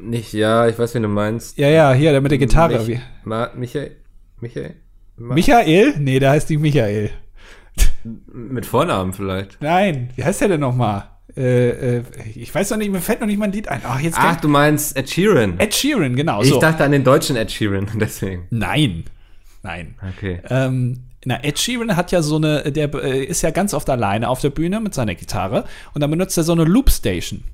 [0.00, 1.58] Nicht, ja, ich weiß, wie du meinst.
[1.58, 2.82] Ja, ja, hier, der mit der Gitarre.
[2.84, 3.96] Mich, Ma Michael?
[4.40, 4.76] Michael?
[5.28, 5.94] Michael?
[5.98, 7.10] Nee, der heißt nicht Michael.
[8.32, 9.60] Mit Vornamen vielleicht.
[9.60, 11.08] Nein, wie heißt der denn nochmal?
[11.36, 12.02] Äh, äh,
[12.34, 13.80] ich weiß noch nicht, mir fällt noch nicht mein Lied ein.
[13.84, 15.58] Ach, jetzt Ach du meinst Ed Sheeran.
[15.58, 16.42] Ed Sheeran, genau.
[16.42, 16.60] Ich so.
[16.60, 18.46] dachte an den deutschen Ed Sheeran, deswegen.
[18.50, 19.04] Nein.
[19.62, 19.94] Nein.
[20.16, 20.40] Okay.
[20.50, 24.28] Ähm, na, Ed Sheeran hat ja so eine, der äh, ist ja ganz oft alleine
[24.28, 27.44] auf der Bühne mit seiner Gitarre und dann benutzt er so eine Loopstation.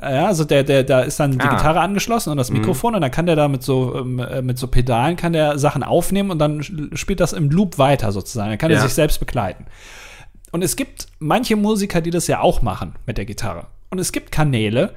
[0.00, 1.54] Ja, also der, der, da ist dann die ah.
[1.54, 2.58] Gitarre angeschlossen und das mhm.
[2.58, 2.96] Mikrofon mhm.
[2.96, 5.82] und dann kann der da mit so, ähm, äh, mit so Pedalen kann der Sachen
[5.82, 6.62] aufnehmen und dann
[6.94, 8.50] spielt das im Loop weiter sozusagen.
[8.50, 8.78] Dann kann ja.
[8.78, 9.66] er sich selbst begleiten.
[10.50, 13.66] Und es gibt manche Musiker, die das ja auch machen mit der Gitarre.
[13.90, 14.92] Und es gibt Kanäle,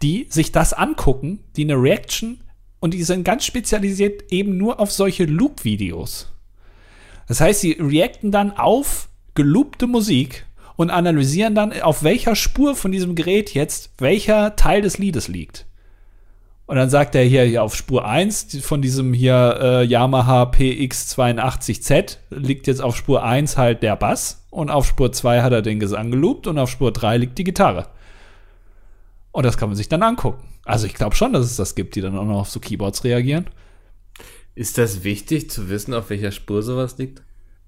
[0.00, 2.40] die sich das angucken, die eine Reaction
[2.80, 6.32] und die sind ganz spezialisiert eben nur auf solche Loop-Videos.
[7.28, 10.44] Das heißt, sie reacten dann auf geloopte Musik
[10.76, 15.66] und analysieren dann, auf welcher Spur von diesem Gerät jetzt welcher Teil des Liedes liegt.
[16.66, 22.18] Und dann sagt er hier, hier auf Spur 1 von diesem hier äh, Yamaha PX82Z
[22.30, 25.80] liegt jetzt auf Spur 1 halt der Bass und auf Spur 2 hat er den
[25.80, 27.88] Gesang geloopt und auf Spur 3 liegt die Gitarre.
[29.32, 30.42] Und das kann man sich dann angucken.
[30.64, 33.04] Also ich glaube schon, dass es das gibt, die dann auch noch auf so Keyboards
[33.04, 33.46] reagieren.
[34.54, 37.22] Ist das wichtig zu wissen, auf welcher Spur sowas liegt?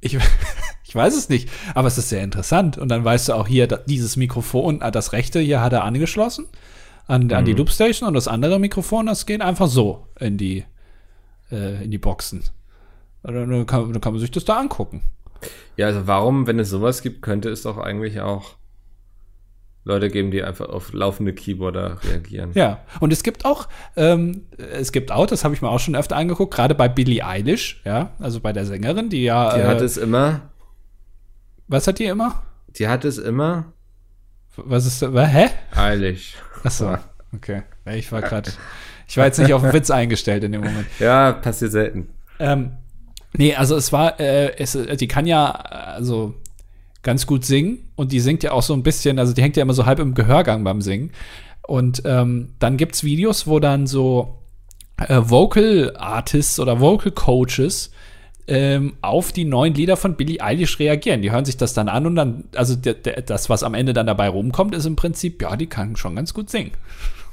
[0.05, 0.19] Ich,
[0.85, 2.79] ich weiß es nicht, aber es ist sehr interessant.
[2.79, 6.47] Und dann weißt du auch hier, dieses Mikrofon, ah, das rechte hier hat er angeschlossen
[7.07, 7.59] an, an die mhm.
[7.59, 10.65] Loopstation und das andere Mikrofon, das geht einfach so in die,
[11.51, 12.43] äh, in die Boxen.
[13.23, 15.03] Dann kann, dann kann man sich das da angucken.
[15.77, 18.57] Ja, also warum, wenn es sowas gibt, könnte es doch eigentlich auch
[19.85, 22.53] Leute geben, die einfach auf laufende Keyboarder reagieren.
[22.55, 25.95] Ja, und es gibt auch, ähm, es gibt auch, das habe ich mir auch schon
[25.95, 29.55] öfter angeguckt, gerade bei Billie Eilish, ja, also bei der Sängerin, die ja.
[29.55, 30.51] Die äh, hat es immer.
[31.69, 32.43] Was hat die immer?
[32.69, 33.73] Die hat es immer.
[34.57, 35.27] Was ist da?
[35.27, 35.51] Hä?
[35.75, 36.37] Eilig.
[36.63, 36.97] Achso,
[37.35, 37.63] okay.
[37.87, 38.53] Ich war gerade,
[39.07, 40.87] ich war jetzt nicht auf den Witz eingestellt in dem Moment.
[40.99, 42.09] Ja, passiert selten.
[42.39, 42.73] Ähm,
[43.37, 46.35] nee, also es war, äh, es, die kann ja, also
[47.05, 49.63] ganz gut singen und die singt ja auch so ein bisschen, also die hängt ja
[49.63, 51.13] immer so halb im Gehörgang beim Singen.
[51.67, 54.41] Und ähm, dann gibt's Videos, wo dann so
[54.97, 57.91] äh, Vocal Artists oder Vocal Coaches
[58.47, 61.23] ähm, auf die neuen Lieder von Billie Eilish reagieren.
[61.23, 64.29] Die hören sich das dann an und dann, also das, was am Ende dann dabei
[64.29, 66.73] rumkommt, ist im Prinzip, ja, die kann schon ganz gut singen.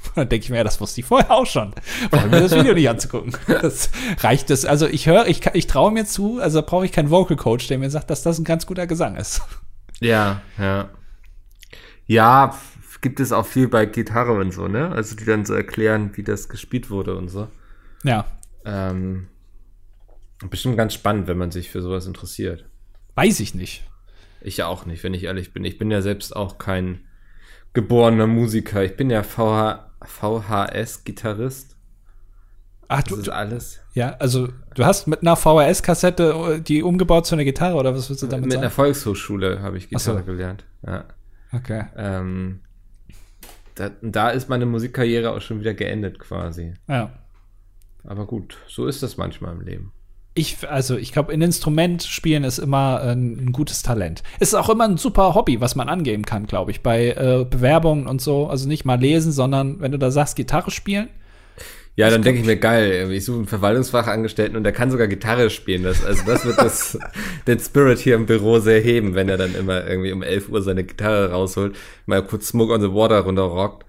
[0.14, 1.74] Dann denke ich mir, ja, das wusste ich vorher auch schon.
[2.10, 3.32] Wollen mir das Video nicht anzugucken.
[3.46, 4.64] Das reicht es.
[4.64, 7.78] Also ich höre, ich, ich traue mir zu, also brauche ich keinen Vocal Coach, der
[7.78, 9.42] mir sagt, dass das ein ganz guter Gesang ist.
[10.00, 10.90] Ja, ja.
[12.06, 12.58] Ja,
[13.02, 14.90] gibt es auch viel bei Gitarre und so, ne?
[14.90, 17.48] Also die dann so erklären, wie das gespielt wurde und so.
[18.04, 18.24] Ja.
[18.64, 19.28] Ähm,
[20.48, 22.64] bestimmt ganz spannend, wenn man sich für sowas interessiert.
[23.14, 23.84] Weiß ich nicht.
[24.40, 25.64] Ich auch nicht, wenn ich ehrlich bin.
[25.64, 27.00] Ich bin ja selbst auch kein
[27.72, 28.84] geborener Musiker.
[28.84, 31.76] Ich bin ja VH, VHS-Gitarrist.
[32.88, 33.80] Ach, du, das ist alles.
[33.94, 38.22] Ja, also du hast mit einer VHS-Kassette die umgebaut zu einer Gitarre oder was willst
[38.22, 38.60] du damit mit sagen?
[38.60, 40.24] Mit einer Volkshochschule habe ich Gitarre so.
[40.24, 40.64] gelernt.
[40.86, 41.04] Ja.
[41.52, 41.84] Okay.
[41.96, 42.60] Ähm,
[43.74, 46.74] da, da ist meine Musikkarriere auch schon wieder geendet quasi.
[46.88, 47.12] Ja.
[48.04, 49.92] Aber gut, so ist das manchmal im Leben.
[50.34, 54.22] Ich, also ich glaube, ein Instrument spielen ist immer ein, ein, gutes Talent.
[54.40, 58.06] Ist auch immer ein super Hobby, was man angeben kann, glaube ich, bei äh, Bewerbungen
[58.06, 58.46] und so.
[58.46, 61.08] Also nicht mal lesen, sondern wenn du da sagst, Gitarre spielen.
[61.94, 65.50] Ja, dann denke ich mir, geil, ich suche einen Verwaltungsfachangestellten und der kann sogar Gitarre
[65.50, 65.82] spielen.
[65.82, 66.98] Das, also das wird das,
[67.46, 70.62] den Spirit hier im Büro sehr heben, wenn er dann immer irgendwie um 11 Uhr
[70.62, 73.84] seine Gitarre rausholt, mal kurz Smoke on the Water runterrockt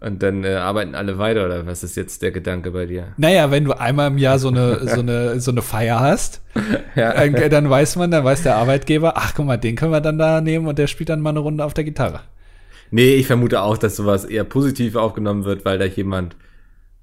[0.00, 3.08] und dann äh, arbeiten alle weiter, oder was ist jetzt der Gedanke bei dir?
[3.18, 6.40] Naja, wenn du einmal im Jahr so eine, so eine, so eine Feier hast,
[6.96, 7.12] ja.
[7.12, 10.18] äh, dann weiß man, dann weiß der Arbeitgeber, ach guck mal, den können wir dann
[10.18, 12.20] da nehmen und der spielt dann mal eine Runde auf der Gitarre.
[12.90, 16.34] Nee, ich vermute auch, dass sowas eher positiv aufgenommen wird, weil da jemand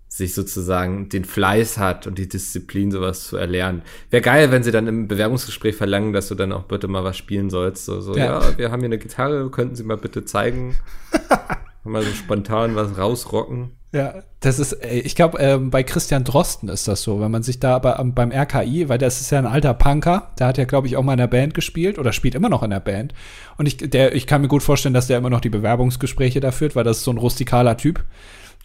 [0.09, 3.83] sich sozusagen den Fleiß hat und die Disziplin, sowas zu erlernen.
[4.09, 7.17] Wäre geil, wenn sie dann im Bewerbungsgespräch verlangen, dass du dann auch bitte mal was
[7.17, 7.85] spielen sollst.
[7.85, 8.41] So, so ja.
[8.41, 10.75] ja, wir haben hier eine Gitarre, könnten Sie mal bitte zeigen.
[11.87, 13.71] mal so spontan was rausrocken.
[13.93, 17.59] Ja, das ist, ich glaube, ähm, bei Christian Drosten ist das so, wenn man sich
[17.59, 20.87] da ähm, beim RKI, weil das ist ja ein alter Punker, der hat ja, glaube
[20.87, 23.13] ich, auch mal in der Band gespielt oder spielt immer noch in der Band.
[23.57, 26.51] Und ich, der, ich kann mir gut vorstellen, dass der immer noch die Bewerbungsgespräche da
[26.51, 28.03] führt, weil das ist so ein rustikaler Typ.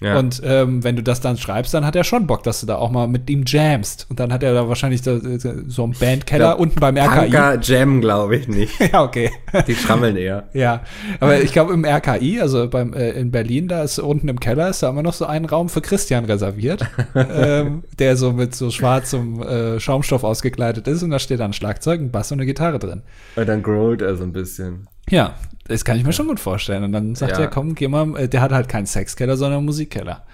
[0.03, 0.19] Ja.
[0.19, 2.77] Und ähm, wenn du das dann schreibst, dann hat er schon Bock, dass du da
[2.77, 4.07] auch mal mit ihm jamst.
[4.09, 5.21] Und dann hat er da wahrscheinlich so,
[5.67, 7.31] so einen Bandkeller unten beim RKI.
[7.31, 8.79] Punker jammen glaube ich nicht.
[8.93, 9.31] ja, okay.
[9.67, 10.49] Die schrammeln eher.
[10.53, 10.83] ja,
[11.21, 14.69] aber ich glaube im RKI, also beim, äh, in Berlin, da ist unten im Keller,
[14.69, 16.85] ist da immer noch so ein Raum für Christian reserviert,
[17.15, 21.03] ähm, der so mit so schwarzem äh, Schaumstoff ausgekleidet ist.
[21.03, 23.03] Und da steht dann Schlagzeug, ein Bass und eine Gitarre drin.
[23.37, 24.89] Und dann grollt er so ein bisschen.
[25.09, 26.85] Ja, das kann ich mir schon gut vorstellen.
[26.85, 27.41] Und dann sagt ja.
[27.41, 30.25] er, komm, geh mal, äh, der hat halt keinen Sexkeller, sondern einen Musikkeller.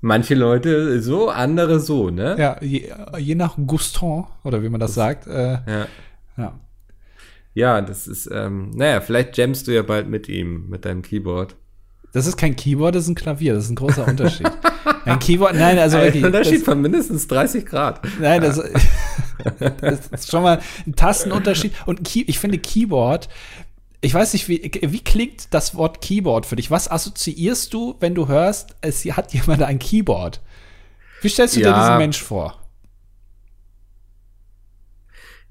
[0.00, 2.36] Manche Leute so, andere so, ne?
[2.38, 5.26] Ja, je, je nach Guston, oder wie man das, das sagt.
[5.26, 5.86] Äh, ja.
[6.36, 6.60] ja.
[7.54, 11.54] Ja, das ist, ähm, naja, vielleicht jammst du ja bald mit ihm, mit deinem Keyboard.
[12.14, 14.50] Das ist kein Keyboard, das ist ein Klavier, das ist ein großer Unterschied.
[15.04, 16.22] ein Keyboard, nein, also wirklich.
[16.22, 18.00] Ein Unterschied das, von mindestens 30 Grad.
[18.20, 18.56] Nein, das,
[19.80, 21.72] das ist schon mal ein Tastenunterschied.
[21.86, 23.28] Und ich finde Keyboard,
[24.04, 26.72] ich weiß nicht, wie, wie klingt das Wort Keyboard für dich?
[26.72, 30.40] Was assoziierst du, wenn du hörst, es hat jemand ein Keyboard?
[31.20, 31.72] Wie stellst du ja.
[31.72, 32.58] dir diesen Mensch vor?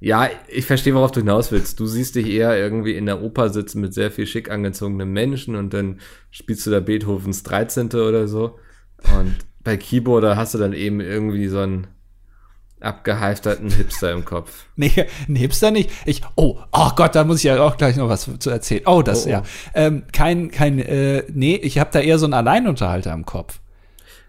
[0.01, 1.79] Ja, ich verstehe, worauf du hinaus willst.
[1.79, 5.55] Du siehst dich eher irgendwie in der Oper sitzen mit sehr viel schick angezogenen Menschen
[5.55, 7.87] und dann spielst du da Beethovens 13.
[7.93, 8.59] oder so.
[9.17, 11.87] Und bei Keyboarder hast du dann eben irgendwie so ein
[12.81, 14.65] abgehalfterten Hipster im Kopf.
[14.75, 15.91] Nee, ein Hipster nicht.
[16.05, 18.81] Ich, oh, oh Gott, da muss ich ja auch gleich noch was zu erzählen.
[18.87, 19.31] Oh, das, oh, oh.
[19.31, 19.43] ja.
[19.75, 23.59] Ähm, kein, kein, äh, nee, ich habe da eher so einen Alleinunterhalter im Kopf.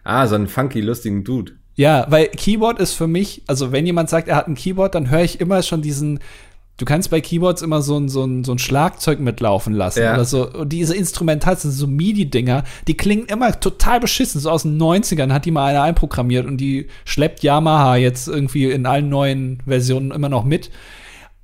[0.04, 1.52] Ah, so einen funky, lustigen Dude.
[1.74, 5.08] Ja, weil Keyboard ist für mich, also wenn jemand sagt, er hat ein Keyboard, dann
[5.08, 6.20] höre ich immer schon diesen,
[6.82, 10.14] Du kannst bei Keyboards immer so ein, so ein, so ein Schlagzeug mitlaufen lassen ja.
[10.14, 10.50] oder so.
[10.50, 14.40] Und diese Instrumental, so MIDI-Dinger, die klingen immer total beschissen.
[14.40, 18.68] So aus den 90ern hat die mal einer einprogrammiert und die schleppt Yamaha jetzt irgendwie
[18.68, 20.72] in allen neuen Versionen immer noch mit.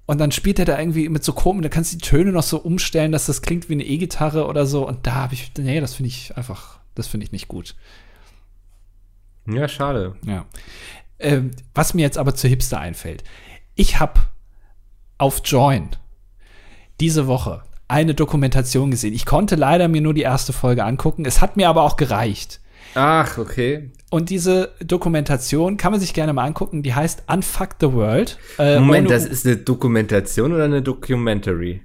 [0.07, 2.43] Und dann spielt er da irgendwie mit so komischen, da kannst du die Töne noch
[2.43, 4.89] so umstellen, dass das klingt wie eine E-Gitarre oder so.
[4.89, 7.77] Und da habe ich, nee, das finde ich einfach, das finde ich nicht gut.
[9.47, 10.17] Ja, schade.
[10.27, 10.47] Ja.
[11.21, 13.23] Ähm, was mir jetzt aber zu Hipster einfällt.
[13.77, 14.19] Ich habe
[15.19, 15.91] auf Join
[17.01, 19.15] diese Woche eine Dokumentation gesehen.
[19.15, 21.25] Ich konnte leider mir nur die erste Folge angucken.
[21.25, 22.61] Es hat mir aber auch gereicht.
[22.95, 23.91] Ach, okay.
[24.11, 26.83] Und diese Dokumentation kann man sich gerne mal angucken.
[26.83, 28.39] Die heißt Unfuck the World.
[28.59, 31.83] Äh, Moment, das ist eine Dokumentation oder eine Documentary?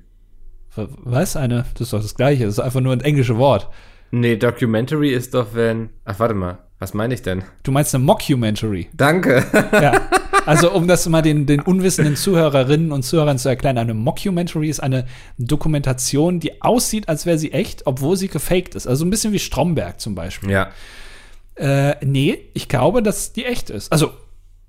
[0.76, 1.36] Was?
[1.36, 1.66] Eine?
[1.74, 2.46] Das ist doch das Gleiche.
[2.46, 3.70] Das ist einfach nur ein englisches Wort.
[4.12, 5.90] Nee, Documentary ist doch, wenn.
[6.06, 6.60] Ach, warte mal.
[6.80, 7.44] Was meine ich denn?
[7.64, 8.90] Du meinst eine Mockumentary.
[8.94, 9.46] Danke.
[9.72, 10.02] Ja.
[10.46, 14.82] Also, um das mal den, den unwissenden Zuhörerinnen und Zuhörern zu erklären, eine Mockumentary ist
[14.82, 15.06] eine
[15.38, 18.88] Dokumentation, die aussieht, als wäre sie echt, obwohl sie gefaked ist.
[18.88, 20.52] Also ein bisschen wie Stromberg zum Beispiel.
[20.52, 20.72] Ja.
[21.56, 23.92] Äh, nee, ich glaube, dass die echt ist.
[23.92, 24.12] Also,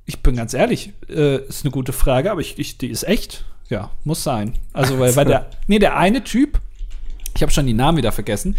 [0.07, 3.45] ich bin ganz ehrlich, äh, ist eine gute Frage, aber ich, ich, die ist echt.
[3.69, 4.55] Ja, muss sein.
[4.73, 6.61] Also, weil, weil der, nee, der eine Typ,
[7.35, 8.57] ich habe schon die Namen wieder vergessen.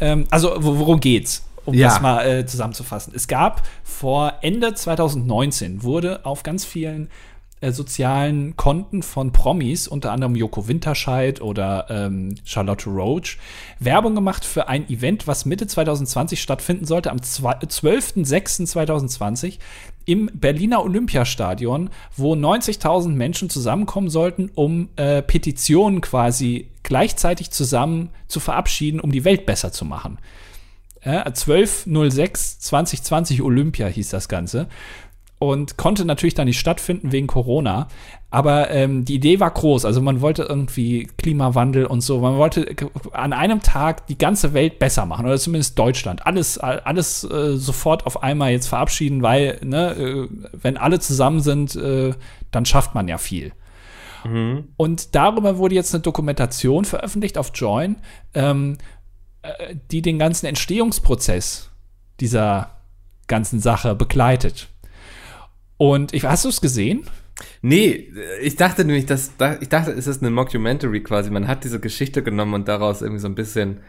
[0.00, 1.45] Ähm, also, worum geht's?
[1.66, 1.88] Um Ja.
[1.88, 3.12] das mal äh, zusammenzufassen.
[3.14, 7.08] Es gab vor Ende 2019 wurde auf ganz vielen
[7.60, 13.38] äh, sozialen Konten von Promis, unter anderem Joko Winterscheid oder ähm, Charlotte Roach,
[13.80, 19.58] Werbung gemacht für ein Event, was Mitte 2020 stattfinden sollte, am zwei- 12.06.2020
[20.04, 28.38] im Berliner Olympiastadion, wo 90.000 Menschen zusammenkommen sollten, um äh, Petitionen quasi gleichzeitig zusammen zu
[28.38, 30.18] verabschieden, um die Welt besser zu machen.
[31.04, 34.68] Ja, 12.06 2020 Olympia hieß das Ganze.
[35.38, 37.88] Und konnte natürlich dann nicht stattfinden wegen Corona.
[38.30, 39.84] Aber ähm, die Idee war groß.
[39.84, 42.20] Also man wollte irgendwie Klimawandel und so.
[42.20, 42.74] Man wollte
[43.12, 45.26] an einem Tag die ganze Welt besser machen.
[45.26, 46.26] Oder zumindest Deutschland.
[46.26, 51.76] Alles, alles äh, sofort auf einmal jetzt verabschieden, weil, ne, äh, wenn alle zusammen sind,
[51.76, 52.14] äh,
[52.50, 53.52] dann schafft man ja viel.
[54.76, 57.96] Und darüber wurde jetzt eine Dokumentation veröffentlicht auf Join,
[58.34, 58.78] ähm, äh,
[59.90, 61.70] die den ganzen Entstehungsprozess
[62.20, 62.76] dieser
[63.26, 64.68] ganzen Sache begleitet.
[65.76, 67.04] Und ich, hast du es gesehen?
[67.60, 71.30] Nee, ich dachte nämlich, dass, da- ich dachte, es ist eine Mockumentary quasi.
[71.30, 73.80] Man hat diese Geschichte genommen und daraus irgendwie so ein bisschen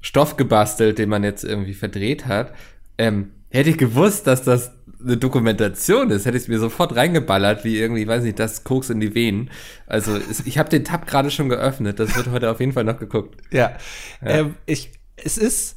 [0.00, 2.54] Stoff gebastelt, den man jetzt irgendwie verdreht hat.
[2.98, 7.64] Ähm, hätte ich gewusst, dass das eine Dokumentation ist, hätte ich es mir sofort reingeballert,
[7.64, 9.50] wie irgendwie, weiß nicht, das Koks in die Venen.
[9.86, 11.98] Also es, ich habe den Tab gerade schon geöffnet.
[11.98, 13.36] Das wird heute auf jeden Fall noch geguckt.
[13.52, 13.76] Ja.
[14.24, 15.76] Ähm, ich, es ist,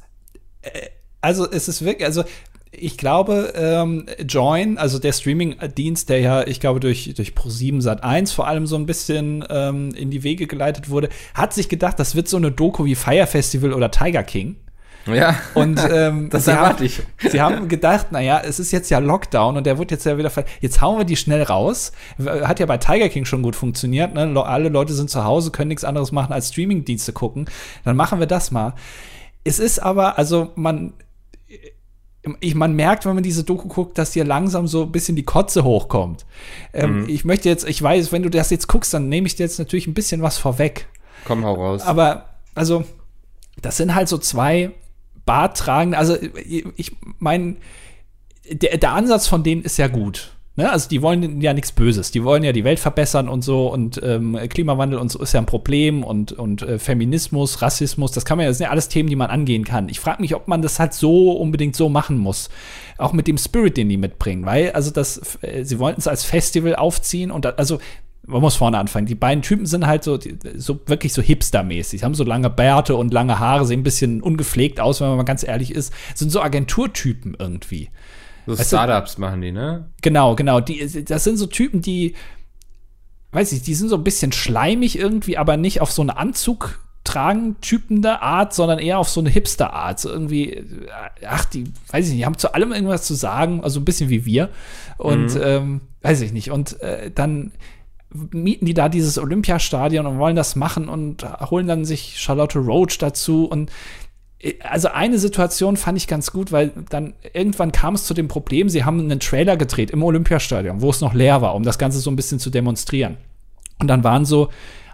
[0.62, 0.88] äh,
[1.20, 2.24] also es ist wirklich, also
[2.72, 8.02] ich glaube, ähm, Join, also der Streaming-Dienst, der ja, ich glaube, durch, durch Pro7 Sat
[8.02, 11.98] 1 vor allem so ein bisschen ähm, in die Wege geleitet wurde, hat sich gedacht,
[11.98, 14.56] das wird so eine Doku wie Fire Festival oder Tiger King.
[15.06, 15.36] Ja.
[15.54, 17.02] Und ähm, Das sie erwarte haben, ich.
[17.30, 20.30] Sie haben gedacht, naja, es ist jetzt ja Lockdown und der wird jetzt ja wieder
[20.30, 21.92] ver Jetzt hauen wir die schnell raus.
[22.24, 24.14] Hat ja bei Tiger King schon gut funktioniert.
[24.14, 24.40] Ne?
[24.44, 27.46] Alle Leute sind zu Hause, können nichts anderes machen als Streamingdienste gucken.
[27.84, 28.74] Dann machen wir das mal.
[29.44, 30.92] Es ist aber, also man,
[32.40, 35.24] ich, man merkt, wenn man diese Doku guckt, dass hier langsam so ein bisschen die
[35.24, 36.24] Kotze hochkommt.
[36.72, 39.42] Ähm, Ich möchte jetzt, ich weiß, wenn du das jetzt guckst, dann nehme ich dir
[39.42, 40.86] jetzt natürlich ein bisschen was vorweg.
[41.24, 41.82] Komm, hau raus.
[41.82, 42.84] Aber, also,
[43.60, 44.70] das sind halt so zwei
[45.26, 45.98] Barttragende.
[45.98, 46.16] Also,
[46.76, 47.56] ich meine,
[48.50, 50.32] der, der Ansatz von denen ist ja gut.
[50.56, 50.70] Ne?
[50.70, 52.10] Also, die wollen ja nichts Böses.
[52.10, 53.68] Die wollen ja die Welt verbessern und so.
[53.68, 56.04] Und ähm, Klimawandel und so ist ja ein Problem.
[56.04, 59.16] Und, und äh, Feminismus, Rassismus, das kann man ja, das sind ja alles Themen, die
[59.16, 59.88] man angehen kann.
[59.88, 62.50] Ich frage mich, ob man das halt so unbedingt so machen muss.
[62.98, 64.44] Auch mit dem Spirit, den die mitbringen.
[64.44, 67.78] Weil, also, das, äh, sie wollten es als Festival aufziehen und da, also,
[68.26, 69.06] man muss vorne anfangen.
[69.06, 70.18] Die beiden Typen sind halt so,
[70.56, 72.00] so wirklich so hipstermäßig.
[72.00, 75.16] Sie haben so lange Bärte und lange Haare, sehen ein bisschen ungepflegt aus, wenn man
[75.16, 75.92] mal ganz ehrlich ist.
[76.14, 77.90] Sind so Agenturtypen irgendwie.
[78.46, 79.90] So weißt du- Startups machen die, ne?
[80.02, 80.60] Genau, genau.
[80.60, 82.14] Die, das sind so Typen, die,
[83.32, 86.80] weiß ich, die sind so ein bisschen schleimig irgendwie, aber nicht auf so eine Anzug
[87.04, 89.98] tragen typende Art, sondern eher auf so eine Hipster-Art.
[89.98, 90.62] So irgendwie,
[91.26, 94.24] ach, die, weiß ich nicht, haben zu allem irgendwas zu sagen, also ein bisschen wie
[94.24, 94.50] wir.
[94.98, 96.52] Und ähm, weiß ich nicht.
[96.52, 97.50] Und äh, dann
[98.32, 102.98] mieten die da dieses Olympiastadion und wollen das machen und holen dann sich Charlotte Roach
[102.98, 103.70] dazu und
[104.38, 108.28] äh, also eine Situation fand ich ganz gut, weil dann irgendwann kam es zu dem
[108.28, 111.78] Problem, sie haben einen Trailer gedreht im Olympiastadion, wo es noch leer war, um das
[111.78, 113.16] Ganze so ein bisschen zu demonstrieren.
[113.78, 114.48] Und dann waren so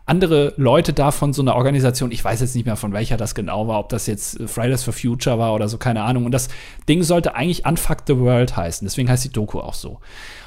[0.08, 3.34] andere Leute da von so einer Organisation, ich weiß jetzt nicht mehr von welcher das
[3.34, 6.24] genau war, ob das jetzt Fridays for Future war oder so, keine Ahnung.
[6.24, 6.48] Und das
[6.88, 10.00] Ding sollte eigentlich Unfuck the World heißen, deswegen heißt die Doku auch so.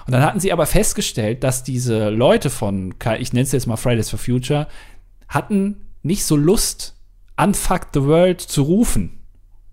[0.07, 3.77] Und dann hatten sie aber festgestellt, dass diese Leute von, ich nenne es jetzt mal
[3.77, 4.67] Fridays for Future,
[5.27, 6.95] hatten nicht so Lust,
[7.37, 9.19] Unfuck the World zu rufen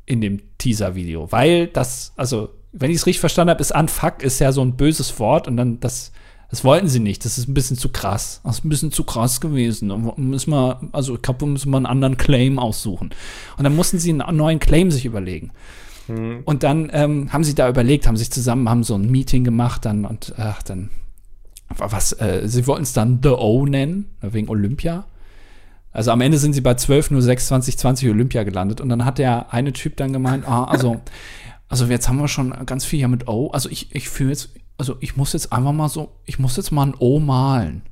[0.07, 4.39] in dem Teaser-Video, weil das, also, wenn ich es richtig verstanden habe, ist Unfuck ist
[4.39, 6.12] ja so ein böses Wort und dann das,
[6.51, 7.24] das wollten sie nicht.
[7.24, 8.40] Das ist ein bisschen zu krass.
[8.44, 10.12] Das ist ein bisschen zu krass gewesen.
[10.16, 13.11] Müssen wir, also ich glaube, wir müssen mal einen anderen Claim aussuchen.
[13.57, 15.51] Und dann mussten sie einen neuen Claim sich überlegen.
[16.09, 19.84] Und dann ähm, haben sie da überlegt, haben sich zusammen, haben so ein Meeting gemacht,
[19.84, 20.88] dann und ach, dann
[21.76, 25.05] was, äh, sie wollten es dann The O nennen, wegen Olympia.
[25.92, 29.96] Also am Ende sind sie bei 12.06.2020 Olympia gelandet und dann hat der eine Typ
[29.96, 31.01] dann gemeint, ah, also,
[31.68, 33.51] also jetzt haben wir schon ganz viel hier mit O.
[33.51, 34.49] Also ich, ich fühle jetzt,
[34.79, 37.83] also ich muss jetzt einfach mal so, ich muss jetzt mal ein O malen.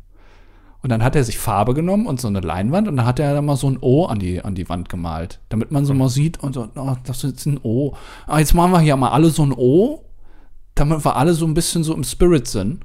[0.83, 3.35] Und dann hat er sich Farbe genommen und so eine Leinwand und dann hat er
[3.35, 5.41] da mal so ein O an die, an die Wand gemalt.
[5.49, 7.97] Damit man so mal sieht und so, oh, das ist jetzt ein O.
[8.29, 10.05] Ah, jetzt machen wir hier mal alle so ein O,
[10.77, 12.85] damit wir alle so ein bisschen so im Spirit sind.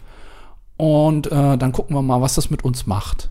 [0.78, 3.30] Und äh, dann gucken wir mal, was das mit uns macht.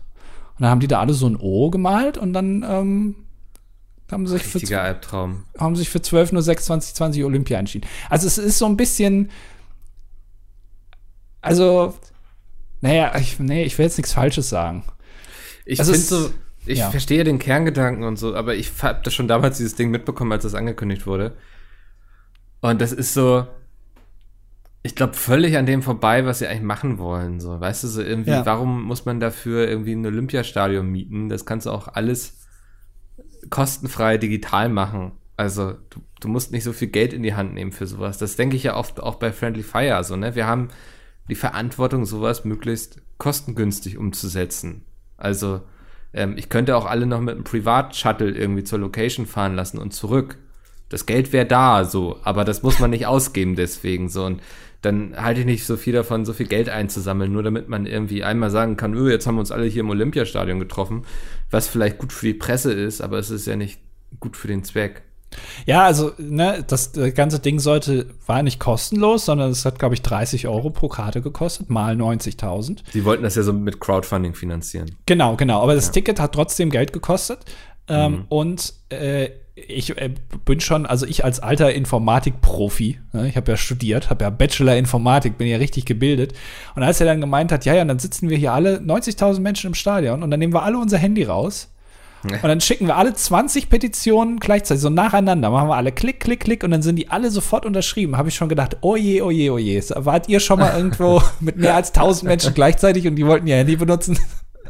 [0.55, 3.15] Und dann haben die da alle so ein O gemalt und dann ähm,
[4.09, 5.43] haben sich für, Albtraum.
[5.57, 7.87] haben sich für 12.06 2020 Olympia entschieden.
[8.09, 9.31] Also es ist so ein bisschen,
[11.41, 11.93] also,
[12.81, 14.83] naja, ich, nee, ich will jetzt nichts Falsches sagen.
[15.65, 16.33] Ich Also finde so,
[16.65, 16.89] ich ja.
[16.89, 20.43] verstehe den Kerngedanken und so, aber ich habe das schon damals dieses Ding mitbekommen, als
[20.43, 21.35] das angekündigt wurde.
[22.61, 23.47] Und das ist so,
[24.83, 27.39] ich glaube, völlig an dem vorbei, was sie eigentlich machen wollen.
[27.39, 28.45] So, weißt du, so irgendwie, Ja.
[28.45, 31.29] warum muss man dafür irgendwie ein Olympiastadion mieten?
[31.29, 32.37] Das kannst du auch alles
[33.49, 35.13] kostenfrei digital machen.
[35.37, 38.17] Also, du, du musst nicht so viel Geld in die Hand nehmen für sowas.
[38.17, 40.35] Das denke ich ja oft auch bei Friendly Fire so, ne?
[40.35, 40.69] Wir haben
[41.29, 44.85] die Verantwortung, sowas möglichst kostengünstig umzusetzen.
[45.17, 45.61] Also,
[46.13, 49.93] ähm, ich könnte auch alle noch mit einem Privat-Shuttle irgendwie zur Location fahren lassen und
[49.93, 50.37] zurück.
[50.89, 54.25] Das Geld wäre da, so, aber das muss man nicht ausgeben deswegen, so.
[54.25, 54.41] Und
[54.81, 58.23] dann halte ich nicht so viel davon, so viel Geld einzusammeln, nur damit man irgendwie
[58.23, 61.05] einmal sagen kann, öh, jetzt haben wir uns alle hier im Olympiastadion getroffen,
[61.49, 63.79] was vielleicht gut für die Presse ist, aber es ist ja nicht
[64.19, 65.03] gut für den Zweck.
[65.65, 69.95] Ja, also, ne, das äh, ganze Ding sollte, war nicht kostenlos, sondern es hat, glaube
[69.95, 72.79] ich, 30 Euro pro Karte gekostet, mal 90.000.
[72.91, 74.95] Sie wollten das ja so mit Crowdfunding finanzieren.
[75.05, 75.61] Genau, genau.
[75.61, 77.39] Aber das Ticket hat trotzdem Geld gekostet.
[77.87, 78.25] Ähm, Mhm.
[78.29, 80.13] Und äh, ich äh,
[80.45, 84.75] bin schon, also ich als alter Informatik-Profi, ne, ich habe ja studiert, habe ja Bachelor
[84.75, 86.33] Informatik, bin ja richtig gebildet.
[86.75, 89.67] Und als er dann gemeint hat, ja, ja, dann sitzen wir hier alle 90.000 Menschen
[89.67, 91.70] im Stadion und dann nehmen wir alle unser Handy raus.
[92.23, 95.49] Und dann schicken wir alle 20 Petitionen gleichzeitig, so nacheinander.
[95.49, 98.17] Machen wir alle Klick, Klick, Klick und dann sind die alle sofort unterschrieben.
[98.17, 99.81] Habe ich schon gedacht, oh je, oh je, oh je.
[99.95, 103.57] Wart ihr schon mal irgendwo mit mehr als 1000 Menschen gleichzeitig und die wollten ihr
[103.57, 104.19] Handy benutzen?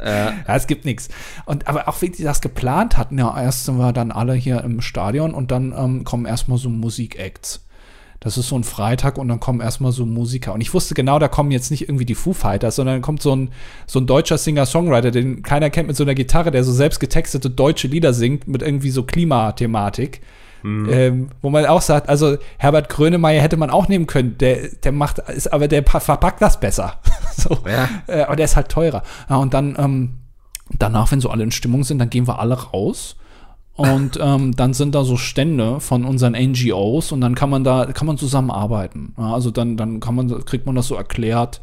[0.04, 1.08] Ja, es gibt nichts.
[1.44, 4.62] Und aber auch wie die das geplant hatten, ja, erst sind wir dann alle hier
[4.64, 7.64] im Stadion und dann ähm, kommen erstmal so Musikacts.
[8.24, 10.52] Das ist so ein Freitag und dann kommen erstmal so Musiker.
[10.54, 13.20] Und ich wusste genau, da kommen jetzt nicht irgendwie die Foo Fighters, sondern dann kommt
[13.20, 13.50] so ein,
[13.86, 17.50] so ein deutscher Singer-Songwriter, den keiner kennt mit so einer Gitarre, der so selbst getextete
[17.50, 20.20] deutsche Lieder singt mit irgendwie so Klimathematik.
[20.64, 24.92] Ähm, wo man auch sagt, also Herbert Grönemeyer hätte man auch nehmen können, der, der
[24.92, 27.00] macht, ist, aber der pa- verpackt das besser.
[27.36, 27.58] so.
[27.66, 27.88] Ja.
[28.06, 29.02] Äh, aber der ist halt teurer.
[29.28, 30.18] Ja, und dann, ähm,
[30.78, 33.16] danach, wenn so alle in Stimmung sind, dann gehen wir alle raus.
[33.74, 37.86] Und ähm, dann sind da so Stände von unseren NGOs und dann kann man da,
[37.86, 39.14] kann man zusammenarbeiten.
[39.16, 41.62] Ja, also dann, dann kann man, kriegt man das so erklärt,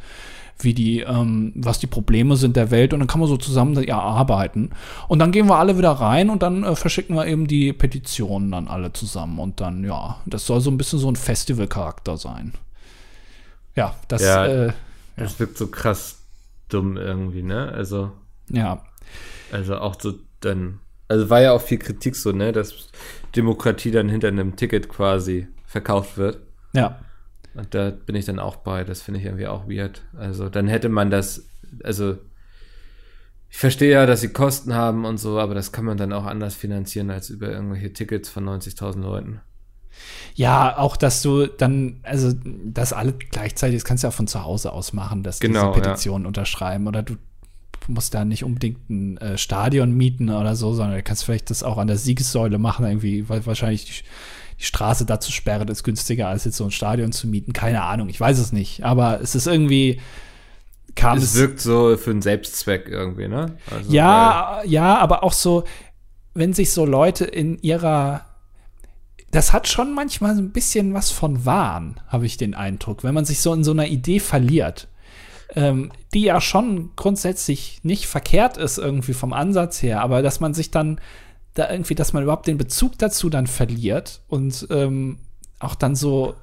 [0.62, 3.82] wie die, ähm, was die Probleme sind der Welt und dann kann man so zusammen
[3.88, 4.72] ja, arbeiten.
[5.08, 8.52] Und dann gehen wir alle wieder rein und dann äh, verschicken wir eben die Petitionen
[8.52, 12.54] dann alle zusammen und dann, ja, das soll so ein bisschen so ein Festivalcharakter sein.
[13.76, 14.46] Ja, das, Ja.
[14.48, 14.74] äh,
[15.16, 16.18] Das wirkt so krass
[16.70, 17.72] dumm irgendwie, ne?
[17.72, 18.12] Also,
[18.50, 18.82] ja,
[19.52, 20.80] also auch so dann,
[21.10, 22.88] also war ja auch viel Kritik so, ne, dass
[23.36, 26.40] Demokratie dann hinter einem Ticket quasi verkauft wird.
[26.74, 27.00] ja.
[27.56, 28.84] Und da bin ich dann auch bei.
[28.84, 30.04] Das finde ich irgendwie auch weird.
[30.16, 31.48] Also dann hätte man das,
[31.84, 32.18] also
[33.50, 36.26] ich verstehe ja, dass sie Kosten haben und so, aber das kann man dann auch
[36.26, 39.42] anders finanzieren als über irgendwelche Tickets von 90.000 Leuten.
[40.36, 44.44] Ja, auch, dass du dann, also, das alle gleichzeitig, das kannst du ja von zu
[44.44, 47.18] Hause aus machen, dass Genau, diese Petitionen unterschreiben oder du
[47.90, 51.64] musst da nicht unbedingt ein äh, Stadion mieten oder so, sondern du kannst vielleicht das
[51.64, 54.04] auch an der Siegessäule machen, irgendwie, weil wahrscheinlich die,
[54.60, 57.54] die Straße da zu sperren ist günstiger, als jetzt so ein Stadion zu mieten.
[57.54, 60.00] Keine Ahnung, ich weiß es nicht, aber es ist irgendwie,
[60.96, 63.58] kam Es es, wirkt so für einen Selbstzweck irgendwie, ne?
[63.72, 65.64] Also, ja, ja, aber auch so,
[66.34, 68.26] wenn sich so Leute in ihrer
[69.32, 73.14] das hat schon manchmal so ein bisschen was von Wahn, habe ich den Eindruck, wenn
[73.14, 74.88] man sich so in so einer Idee verliert,
[75.56, 80.54] ähm, die ja schon grundsätzlich nicht verkehrt ist irgendwie vom Ansatz her, aber dass man
[80.54, 81.00] sich dann
[81.56, 85.18] da irgendwie, dass man überhaupt den Bezug dazu dann verliert und ähm,
[85.60, 86.36] auch dann so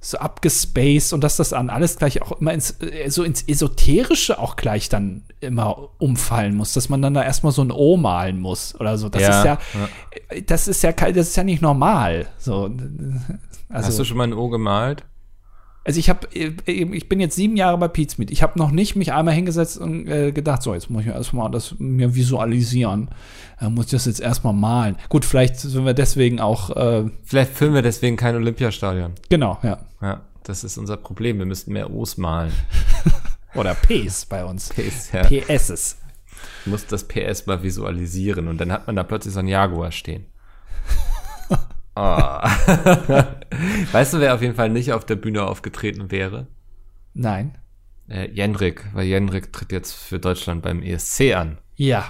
[0.00, 4.38] so abgespaced und dass das dann alles gleich auch immer ins, äh, so ins Esoterische
[4.38, 8.38] auch gleich dann immer umfallen muss, dass man dann da erstmal so ein O malen
[8.40, 9.08] muss oder so.
[9.08, 9.58] Das Ja, ist ja,
[10.46, 12.26] das ist ja das ist ja nicht normal.
[12.38, 12.64] So,
[13.68, 15.04] also, Hast du schon mal ein O gemalt?
[15.84, 18.30] Also ich habe, ich bin jetzt sieben Jahre bei Pizmeet.
[18.30, 21.50] Ich habe noch nicht mich einmal hingesetzt und äh, gedacht, so jetzt muss ich erstmal
[21.50, 23.08] das mir visualisieren.
[23.60, 24.96] Äh, muss ich das jetzt erstmal malen.
[25.08, 29.12] Gut, vielleicht sind wir deswegen auch, äh, Vielleicht filmen wir deswegen kein Olympiastadion.
[29.30, 29.78] genau, ja.
[30.02, 31.38] Ja, das ist unser Problem.
[31.38, 32.52] Wir müssten mehr O's malen.
[33.54, 34.68] Oder Ps bei uns.
[34.68, 35.22] PS, ja.
[35.24, 35.96] PSs.
[36.64, 39.90] Ich muss das PS mal visualisieren und dann hat man da plötzlich so ein Jaguar
[39.90, 40.26] stehen.
[41.96, 42.38] Oh.
[43.92, 46.46] weißt du, wer auf jeden Fall nicht auf der Bühne aufgetreten wäre?
[47.14, 47.56] Nein.
[48.08, 51.58] äh, Jendrik, weil Jendrik tritt jetzt für Deutschland beim ESC an.
[51.76, 52.04] Ja.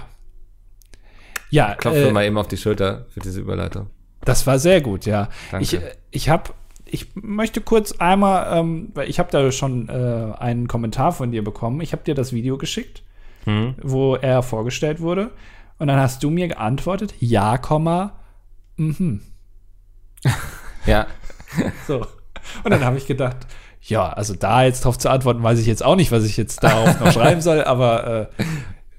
[1.49, 3.87] Ja, Klopfe äh, mal eben auf die Schulter für diese Überleitung.
[4.23, 5.29] Das war sehr gut, ja.
[5.51, 5.63] Danke.
[5.63, 5.79] Ich,
[6.11, 6.51] ich habe,
[6.85, 11.43] ich möchte kurz einmal, ähm, weil ich habe da schon äh, einen Kommentar von dir
[11.43, 11.81] bekommen.
[11.81, 13.03] Ich habe dir das Video geschickt,
[13.45, 13.75] Hm?
[13.81, 15.31] wo er vorgestellt wurde.
[15.79, 18.19] Und dann hast du mir geantwortet, ja, Komma,
[18.75, 19.21] mhm.
[20.85, 21.07] Ja,
[21.87, 22.05] So.
[22.63, 23.37] Und dann habe ich gedacht,
[23.81, 26.63] ja, also da jetzt drauf zu antworten, weiß ich jetzt auch nicht, was ich jetzt
[26.63, 28.43] darauf noch schreiben soll, aber äh,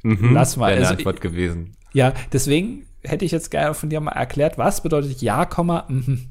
[0.03, 0.33] mhm.
[0.35, 1.75] Lass mal, Wäre eine also Antwort gewesen.
[1.93, 6.29] ja, deswegen hätte ich jetzt gerne von dir mal erklärt, was bedeutet ja, Komma, mhm.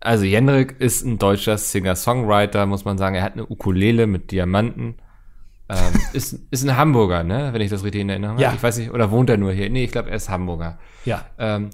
[0.00, 3.16] Also Jendrik ist ein deutscher Singer-Songwriter, muss man sagen.
[3.16, 4.96] Er hat eine Ukulele mit Diamanten.
[5.68, 5.76] Ähm,
[6.14, 7.50] ist, ist ein Hamburger, ne?
[7.52, 8.42] Wenn ich das richtig in Erinnerung habe.
[8.42, 8.54] Ja.
[8.54, 9.68] Ich weiß nicht, oder wohnt er nur hier?
[9.68, 10.78] Nee, ich glaube, er ist Hamburger.
[11.04, 11.70] Ja, Ähm,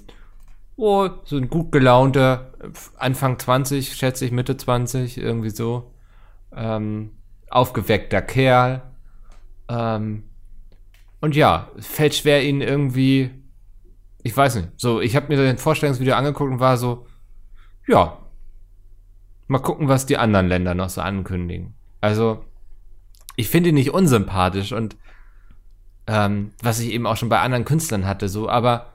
[0.77, 2.53] oh, so ein gut gelaunter,
[2.97, 5.91] Anfang 20, schätze ich, Mitte 20, irgendwie so.
[6.55, 7.11] Ähm,
[7.49, 8.83] aufgeweckter Kerl.
[9.67, 10.23] Ähm,
[11.19, 13.31] und ja, fällt schwer, ihn irgendwie,
[14.23, 17.07] ich weiß nicht, so, ich habe mir den Vorstellungsvideo angeguckt und war so,
[17.87, 18.19] ja,
[19.47, 21.73] mal gucken, was die anderen Länder noch so ankündigen.
[22.01, 22.45] Also,
[23.35, 24.95] ich finde ihn nicht unsympathisch und
[26.05, 28.93] ähm, was ich eben auch schon bei anderen Künstlern hatte, so, aber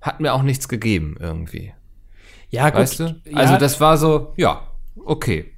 [0.00, 1.72] hat mir auch nichts gegeben irgendwie.
[2.50, 2.80] ja, gut.
[2.80, 3.20] Weißt du?
[3.24, 4.66] Ja, Also das war so, ja,
[5.04, 5.52] okay.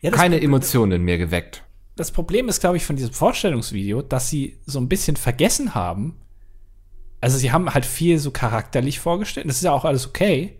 [0.00, 1.64] ja, Keine Emotionen in mir geweckt.
[1.96, 6.16] das Problem ist, glaube ich, von diesem Vorstellungsvideo, dass sie so ein bisschen vergessen haben.
[7.20, 9.48] Also, sie haben halt viel so charakterlich vorgestellt.
[9.48, 10.56] Das ist ja auch alles okay.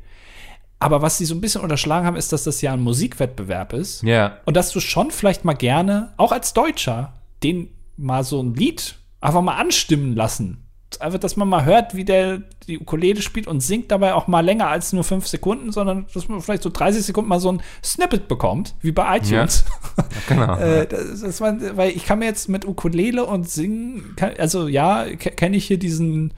[0.80, 4.02] Aber was sie so ein bisschen unterschlagen haben, ist, dass das ja ein Musikwettbewerb ist.
[4.02, 4.38] Ja.
[4.44, 8.96] Und dass du schon vielleicht mal gerne, auch als Deutscher, den mal so ein Lied
[9.20, 10.67] einfach mal anstimmen lassen.
[11.00, 14.40] Einfach, dass man mal hört, wie der die Ukulele spielt und singt dabei auch mal
[14.44, 17.62] länger als nur fünf Sekunden, sondern dass man vielleicht so 30 Sekunden mal so ein
[17.84, 19.64] Snippet bekommt, wie bei iTunes.
[20.28, 20.56] Genau.
[20.58, 24.66] Äh, das, das war, weil ich kann mir jetzt mit Ukulele und Singen, kann, also
[24.68, 26.32] ja, ke- kenne ich hier diesen,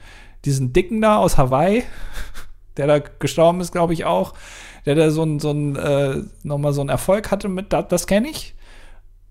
[0.45, 1.83] diesen Dicken da aus Hawaii,
[2.77, 4.33] der da gestorben ist, glaube ich auch,
[4.85, 8.07] der da so ein, so ein äh, nochmal so einen Erfolg hatte mit, das, das
[8.07, 8.55] kenne ich.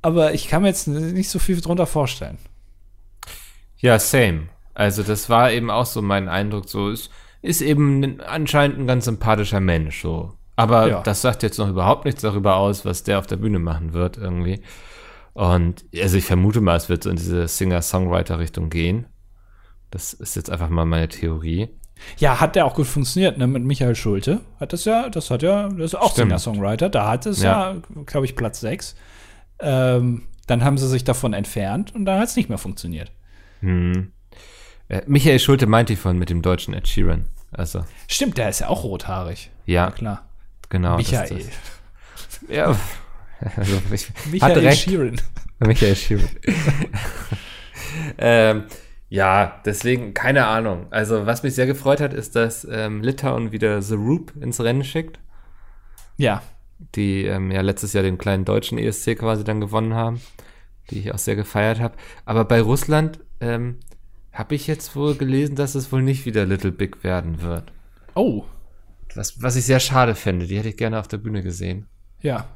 [0.02, 2.38] Aber ich kann mir jetzt nicht so viel drunter vorstellen.
[3.78, 4.48] Ja, same.
[4.74, 7.10] Also das war eben auch so mein Eindruck, so ist,
[7.42, 10.32] ist eben ein- anscheinend ein ganz sympathischer Mensch, so.
[10.56, 11.02] Aber Ja.
[11.02, 14.16] das sagt jetzt noch überhaupt nichts darüber aus, was der auf der Bühne machen wird
[14.18, 14.60] irgendwie.
[15.32, 19.06] Und also ich vermute mal, es wird so in diese Singer-Songwriter-Richtung gehen.
[19.90, 21.68] Das ist jetzt einfach mal meine Theorie.
[22.18, 23.46] Ja, hat der auch gut funktioniert, ne?
[23.46, 24.40] Mit Michael Schulte.
[24.58, 26.14] Hat das ja, das hat ja, das ist auch.
[26.14, 26.88] Singer-Songwriter.
[26.88, 27.76] Da hat es ja, Ja.
[28.06, 28.96] glaube ich, Platz 6.
[29.60, 33.12] Ähm, dann haben sie sich davon entfernt und dann hat es nicht mehr funktioniert.
[33.60, 34.12] Hm.
[34.90, 37.26] Äh, Michael Schulte meinte ich von mit dem deutschen Ed Sheeran.
[37.52, 39.50] Also, Stimmt, der ist ja auch rothaarig.
[39.66, 40.28] ja, klar.
[40.68, 40.96] genau.
[40.98, 41.38] das- Michael.
[41.38, 42.76] Das, ja,
[43.56, 44.82] also ich, Michael recht.
[44.82, 45.20] Sheeran.
[45.60, 46.28] Michael Schiebel.
[48.18, 48.64] ähm,
[49.08, 50.86] ja, deswegen, keine Ahnung.
[50.90, 54.84] Also, was mich sehr gefreut hat, ist, dass ähm, Litauen wieder The Roop ins Rennen
[54.84, 55.18] schickt,
[56.16, 56.42] Ja,
[56.94, 60.20] die ähm, ja letztes Jahr den kleinen deutschen ESC quasi dann gewonnen haben,
[60.90, 61.94] die ich auch sehr gefeiert habe.
[62.24, 63.80] Aber bei Russland ähm,
[64.40, 67.72] habe ich jetzt wohl gelesen, dass es wohl nicht wieder Little Big werden wird.
[68.14, 68.44] Oh,
[69.14, 70.46] Was, was ich sehr schade finde.
[70.46, 71.86] Die hätte ich gerne auf der Bühne gesehen.
[72.20, 72.48] ja.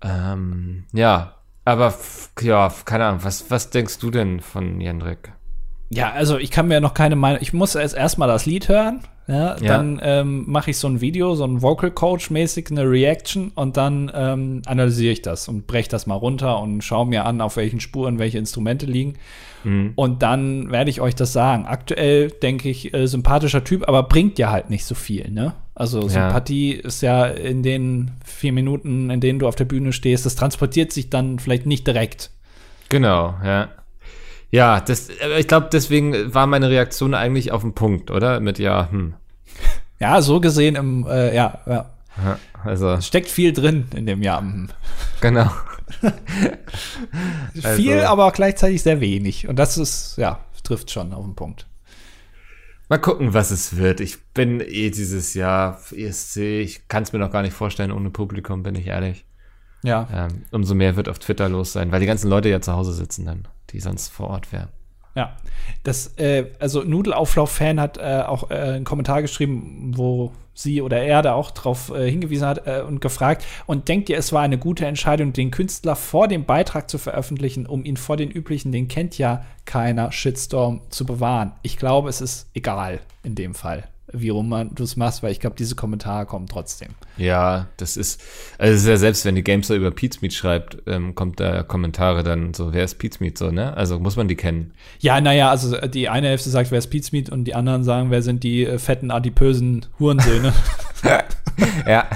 [0.00, 1.94] Ähm, ja, aber
[2.40, 3.24] ja, keine Ahnung.
[3.24, 5.32] Was, was denkst du denn von Jendrik?
[5.90, 7.40] Ja, also ich kann mir noch keine Meinung.
[7.42, 9.00] Ich muss erst erstmal das Lied hören.
[9.26, 9.76] Ja, Ja.
[9.76, 13.76] Dann ähm, mache ich so ein Video, so ein Vocal Coach mäßig, eine Reaction und
[13.76, 17.56] dann ähm, analysiere ich das und breche das mal runter und schaue mir an, auf
[17.56, 19.14] welchen Spuren welche Instrumente liegen.
[19.62, 19.92] Mhm.
[19.94, 21.64] Und dann werde ich euch das sagen.
[21.64, 25.54] Aktuell denke ich, äh, sympathischer Typ, aber bringt ja halt nicht so viel, ne?
[25.74, 26.08] Also Ja.
[26.08, 30.36] Sympathie ist ja in den vier Minuten, in denen du auf der Bühne stehst, das
[30.36, 32.30] transportiert sich dann vielleicht nicht direkt.
[32.90, 33.68] Genau, ja.
[34.54, 38.38] Ja, das, ich glaube, deswegen war meine Reaktion eigentlich auf den Punkt, oder?
[38.38, 39.14] Mit ja, hm.
[39.98, 41.90] Ja, so gesehen im, äh, ja, ja,
[42.22, 44.42] Ja, Also, steckt viel drin in dem Jahr.
[44.42, 44.68] Mhm.
[45.20, 45.50] genau.
[47.64, 49.48] Also- viel, aber gleichzeitig sehr wenig.
[49.48, 51.66] Und das ist, ja, trifft schon auf den Punkt.
[52.88, 53.98] Mal gucken, was es wird.
[54.00, 56.36] Ich bin eh dieses Jahr ESC.
[56.60, 59.24] Ich kann es mir noch gar nicht vorstellen ohne Publikum, bin ich ehrlich.
[59.82, 60.06] Ja.
[60.12, 62.92] Ähm, umso mehr wird auf Twitter los sein, weil die ganzen Leute ja zu Hause
[62.92, 64.68] sitzen dann, die sonst vor Ort wären.
[65.16, 65.36] Ja,
[65.84, 71.22] das, äh, also Nudelauflauf-Fan hat äh, auch äh, einen Kommentar geschrieben, wo sie oder er
[71.22, 74.58] da auch drauf äh, hingewiesen hat äh, und gefragt, und denkt ihr, es war eine
[74.58, 78.88] gute Entscheidung, den Künstler vor dem Beitrag zu veröffentlichen, um ihn vor den üblichen, den
[78.88, 81.52] kennt ja keiner, Shitstorm zu bewahren?
[81.62, 83.84] Ich glaube, es ist egal in dem Fall.
[84.14, 86.90] Wie rum du es machst, weil ich glaube, diese Kommentare kommen trotzdem.
[87.16, 88.22] Ja, das ist,
[88.58, 92.22] also es ist ja selbst, wenn die Gamester über Pizmeet schreibt, ähm, kommt da Kommentare
[92.22, 93.76] dann so, wer ist Pizmeet so, ne?
[93.76, 94.72] Also muss man die kennen.
[95.00, 98.22] Ja, naja, also die eine Hälfte sagt, wer ist Pizmeet und die anderen sagen, wer
[98.22, 100.52] sind die äh, fetten, adipösen Hurensöhne.
[101.86, 102.08] ja.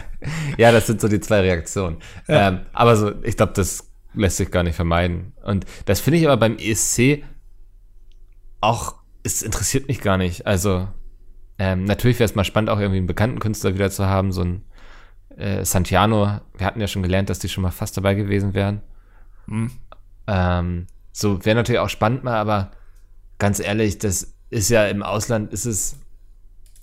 [0.57, 1.99] ja, das sind so die zwei Reaktionen.
[2.27, 2.49] Ja.
[2.49, 5.33] Ähm, aber so, ich glaube, das lässt sich gar nicht vermeiden.
[5.45, 7.23] Und das finde ich aber beim ESC
[8.61, 10.47] auch, es interessiert mich gar nicht.
[10.47, 10.89] Also,
[11.59, 14.43] ähm, natürlich wäre es mal spannend, auch irgendwie einen bekannten Künstler wieder zu haben, so
[14.43, 14.65] ein
[15.37, 16.41] äh, Santiano.
[16.57, 18.83] Wir hatten ja schon gelernt, dass die schon mal fast dabei gewesen wären.
[19.47, 19.71] Hm.
[20.27, 22.71] Ähm, so wäre natürlich auch spannend mal, aber
[23.39, 25.99] ganz ehrlich, das ist ja im Ausland, ist es,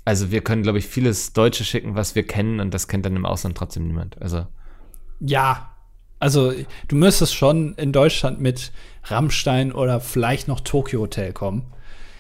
[0.03, 3.15] also wir können, glaube ich, vieles Deutsche schicken, was wir kennen und das kennt dann
[3.15, 4.21] im Ausland trotzdem niemand.
[4.21, 4.45] Also,
[5.19, 5.71] Ja,
[6.19, 6.53] also
[6.88, 8.71] du müsstest schon in Deutschland mit
[9.03, 11.63] Rammstein oder vielleicht noch Tokyo Hotel kommen,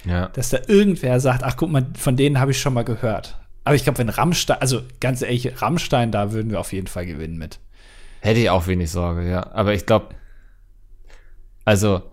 [0.05, 0.27] ja.
[0.27, 3.37] dass da irgendwer sagt, ach guck mal, von denen habe ich schon mal gehört.
[3.63, 7.05] Aber ich glaube, wenn Rammstein, also ganz ehrlich, Rammstein, da würden wir auf jeden Fall
[7.05, 7.59] gewinnen mit.
[8.21, 9.51] Hätte ich auch wenig Sorge, ja.
[9.53, 10.09] Aber ich glaube,
[11.63, 12.03] also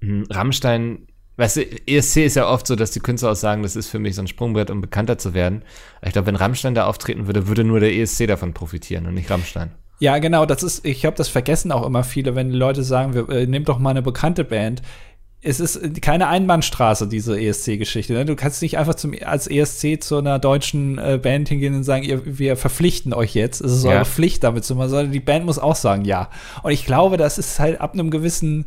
[0.00, 1.06] hm, Rammstein,
[1.36, 3.98] weißt du, ESC ist ja oft so, dass die Künstler auch sagen, das ist für
[3.98, 5.62] mich so ein Sprungbrett, um bekannter zu werden.
[5.98, 9.14] Aber ich glaube, wenn Rammstein da auftreten würde, würde nur der ESC davon profitieren und
[9.14, 9.72] nicht Rammstein.
[9.98, 13.28] Ja, genau, das ist, ich glaube, das vergessen auch immer viele, wenn Leute sagen, wir,
[13.30, 14.82] äh, nehmt doch mal eine bekannte Band.
[15.42, 18.14] Es ist keine Einbahnstraße, diese ESC-Geschichte.
[18.14, 18.24] Ne?
[18.24, 22.02] Du kannst nicht einfach zum, als ESC zu einer deutschen äh, Band hingehen und sagen,
[22.04, 23.60] ihr, wir verpflichten euch jetzt.
[23.60, 23.90] Es ist Ja.
[23.92, 26.30] eure Pflicht, damit zu machen, sondern die Band muss auch sagen, ja.
[26.62, 28.64] Und ich glaube, das ist halt ab einem gewissen,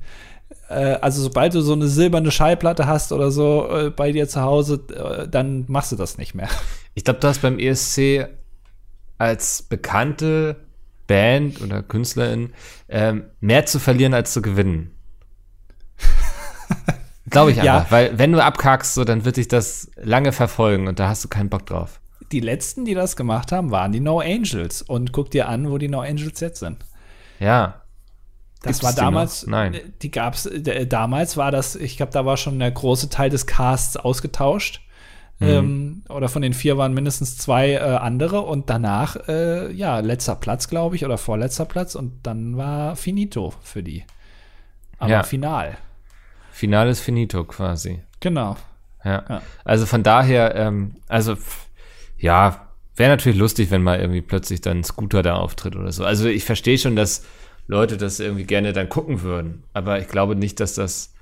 [0.69, 4.41] äh, also sobald du so eine silberne Schallplatte hast oder so äh, bei dir zu
[4.41, 6.49] Hause, äh, dann machst du das nicht mehr.
[6.93, 8.27] Ich glaube, du hast beim ESC
[9.17, 10.55] als bekannte
[11.07, 12.51] Band oder Künstlerin
[12.87, 14.91] ähm, mehr zu verlieren als zu gewinnen.
[17.29, 17.91] Glaube ich einfach, Ja.
[17.91, 21.27] weil wenn du abkackst, so, dann wird dich das lange verfolgen und da hast du
[21.27, 21.99] keinen Bock drauf.
[22.31, 24.81] Die letzten, die das gemacht haben, waren die No Angels.
[24.81, 26.77] Und guck dir an, wo die No Angels jetzt sind.
[27.39, 27.81] Ja,
[28.61, 29.51] Das Gibt's war die damals, noch?
[29.51, 29.73] Nein.
[29.75, 33.29] äh, die gab's, äh, damals war das, ich glaube, da war schon der große Teil
[33.29, 34.81] des Casts ausgetauscht.
[35.39, 35.47] Mhm.
[35.47, 40.35] Ähm, oder von den vier waren mindestens zwei äh, andere und danach, äh, ja, letzter
[40.35, 44.03] Platz, glaube ich, oder vorletzter Platz und dann war finito für die.
[44.97, 45.23] Aber Ja.
[45.23, 45.77] final.
[46.59, 48.01] Finales Finito quasi.
[48.19, 48.57] Genau.
[49.05, 49.23] Ja.
[49.29, 49.41] Ja.
[49.63, 51.37] Also von daher, ähm, also
[52.17, 56.03] ja, wäre natürlich lustig, wenn mal irgendwie plötzlich dann ein Scooter da auftritt oder so.
[56.03, 57.25] Also ich verstehe schon, dass
[57.67, 61.13] Leute das irgendwie gerne dann gucken würden, aber ich glaube nicht, dass das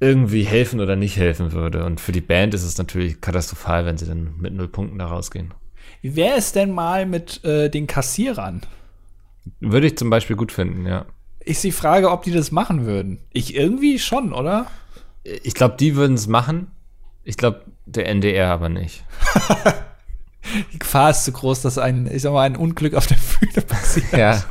[0.00, 1.84] irgendwie helfen oder nicht helfen würde.
[1.84, 5.08] Und für die Band ist es natürlich katastrophal, wenn sie dann mit null Punkten da
[5.08, 5.52] rausgehen.
[6.00, 8.62] Wie wäre es denn mal mit äh, den Kassierern?
[9.60, 11.04] Würde ich zum Beispiel gut finden, ja.
[11.46, 13.20] Ist die Frage, ob die das machen würden.
[13.32, 14.66] Ich irgendwie schon, oder?
[15.24, 16.66] Ich glaube, die würden es machen.
[17.24, 19.04] Ich glaube, der NDR aber nicht.
[20.72, 23.62] Die Gefahr ist zu groß, dass ein, ich sag mal, ein Unglück auf der Bühne
[23.66, 24.12] passiert.
[24.12, 24.44] Ja.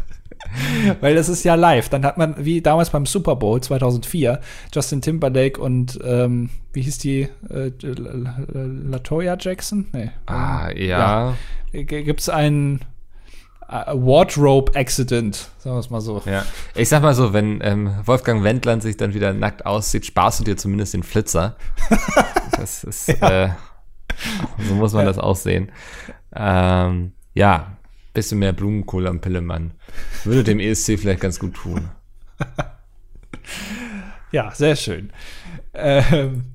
[0.99, 1.87] Weil das ist ja live.
[1.87, 4.41] Dann hat man, wie damals beim Super Bowl 2004,
[4.73, 9.87] Justin Timberlake und, ähm, wie hieß die, äh, La- La- Latoya Jackson?
[9.93, 10.11] Nee.
[10.25, 11.35] Ah, ja.
[11.71, 12.29] Gibt es
[13.67, 16.21] ein äh, Wardrobe-Accident, sagen wir es mal so.
[16.25, 16.45] Ja,
[16.75, 20.43] ich sag mal so, wenn ähm, Wolfgang Wendland sich dann wieder nackt aussieht, sparst du
[20.43, 21.55] dir zumindest den Flitzer.
[22.57, 23.49] das ist, äh,
[24.67, 25.71] so muss man das aussehen.
[26.35, 27.77] Ähm, ja,
[28.13, 29.71] bisschen mehr Blumenkohl am Pillemann.
[30.23, 31.89] Würde dem ESC vielleicht ganz gut tun.
[34.31, 35.11] Ja, sehr schön.
[35.73, 36.45] Ähm,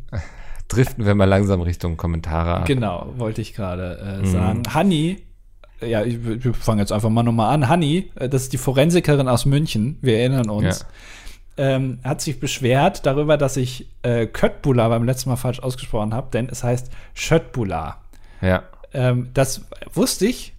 [0.68, 2.66] Driften wir mal langsam Richtung Kommentare ab.
[2.66, 4.24] Genau, wollte ich gerade Mhm.
[4.24, 4.62] äh, sagen.
[4.72, 5.22] Hanni,
[5.81, 7.68] ja, ich, wir fangen jetzt einfach mal nochmal an.
[7.68, 10.87] Hanni, äh, das ist die Forensikerin aus München, wir erinnern uns,
[11.57, 16.31] ähm, hat sich beschwert darüber, dass ich äh, Köttbullar beim letzten Mal falsch ausgesprochen habe,
[16.33, 18.03] denn es heißt Schöttbullar.
[18.41, 18.62] Ja.
[18.93, 20.55] Ähm, das wusste ich,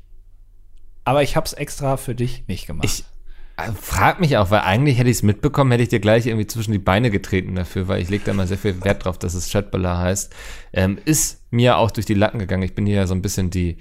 [1.03, 2.85] aber ich habe es extra für dich nicht gemacht.
[2.85, 3.03] Ich
[3.57, 6.47] äh, frag mich auch, weil eigentlich hätte ich es mitbekommen, hätte ich dir gleich irgendwie
[6.47, 9.33] zwischen die Beine getreten dafür, weil ich lege da mal sehr viel Wert drauf, dass
[9.33, 10.33] es Chatballer heißt.
[10.73, 12.63] Ähm, ist mir auch durch die Lacken gegangen.
[12.63, 13.77] Ich bin hier ja so ein bisschen die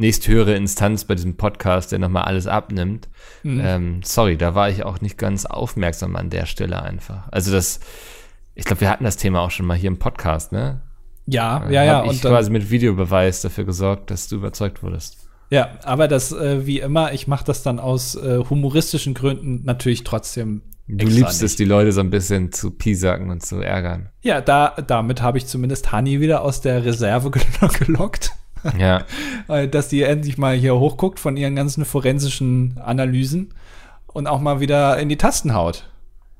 [0.00, 3.08] nächsthöhere Instanz bei diesem Podcast, der nochmal alles abnimmt.
[3.44, 7.28] Ähm, sorry, da war ich auch nicht ganz aufmerksam an der Stelle einfach.
[7.30, 7.80] Also das,
[8.54, 10.80] ich glaube, wir hatten das Thema auch schon mal hier im Podcast, ne?
[11.26, 11.96] ja, ja, ja.
[11.98, 15.18] Hab ich Und dann, quasi mit Videobeweis dafür gesorgt, dass du überzeugt wurdest.
[15.50, 20.02] ja, aber das, äh, wie immer, ich mache das dann aus äh, humoristischen Gründen natürlich
[20.04, 20.62] trotzdem.
[20.88, 21.58] Du liebst es, nicht.
[21.60, 24.08] die Leute so ein bisschen zu piesacken und zu ärgern.
[24.22, 28.32] Ja, da, damit habe ich zumindest Hani wieder aus der Reserve gel- gelockt.
[28.78, 29.04] Ja.
[29.48, 33.52] Äh, dass die endlich mal hier hochguckt von ihren ganzen forensischen Analysen
[34.06, 35.88] und auch mal wieder in die Tasten haut.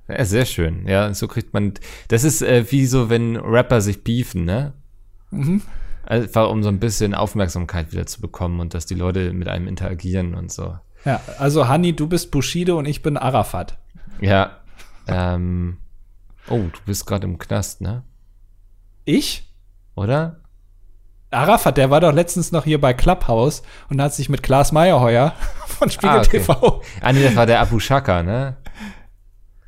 [0.07, 0.87] Ja, sehr schön.
[0.87, 1.75] Ja, so kriegt man.
[2.07, 4.75] Das ist äh, wie so, wenn Rapper sich beefen, ne?
[6.11, 9.69] einfach um so ein bisschen Aufmerksamkeit wieder zu bekommen und dass die Leute mit einem
[9.69, 10.77] interagieren und so.
[11.05, 13.79] Ja, also Hani, du bist Bushido und ich bin Arafat.
[14.21, 14.59] Ja.
[15.07, 15.79] Ähm,
[16.49, 18.03] oh, du bist gerade im Knast, ne?
[19.05, 19.55] Ich?
[19.95, 20.41] Oder?
[21.31, 25.35] Arafat, der war doch letztens noch hier bei Clubhouse und hat sich mit Klaas Meyerheuer
[25.67, 26.39] von Spiegel Ah, okay.
[26.41, 26.83] TV.
[27.01, 28.57] Ah, nee, das war der Abu Shaka, ne?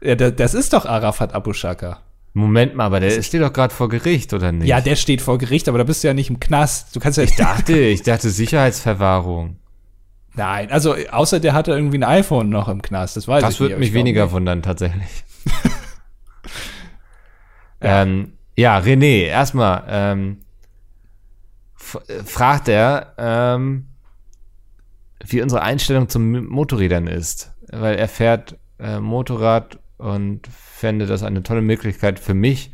[0.00, 2.00] Ja, da- das ist doch Arafat Abu Shaka.
[2.34, 4.66] Moment mal, aber der steht doch gerade vor Gericht, oder nicht?
[4.66, 6.96] Ja, der steht vor Gericht, aber da bist du ja nicht im Knast.
[6.96, 9.56] Du kannst ja Ich dachte, ich dachte Sicherheitsverwahrung.
[10.34, 13.18] Nein, also außer der hatte irgendwie ein iPhone noch im Knast.
[13.18, 14.32] Das weiß Das ich würde nicht, aber mich ich glaub weniger nicht.
[14.32, 15.24] wundern, tatsächlich.
[15.44, 15.62] ja.
[18.02, 20.41] Ähm, ja, René, erstmal ähm, äh,
[21.82, 23.88] fragt er, ähm,
[25.24, 27.52] wie unsere Einstellung zu M- Motorrädern ist.
[27.70, 32.72] Weil er fährt äh, Motorrad und fände das eine tolle Möglichkeit für mich,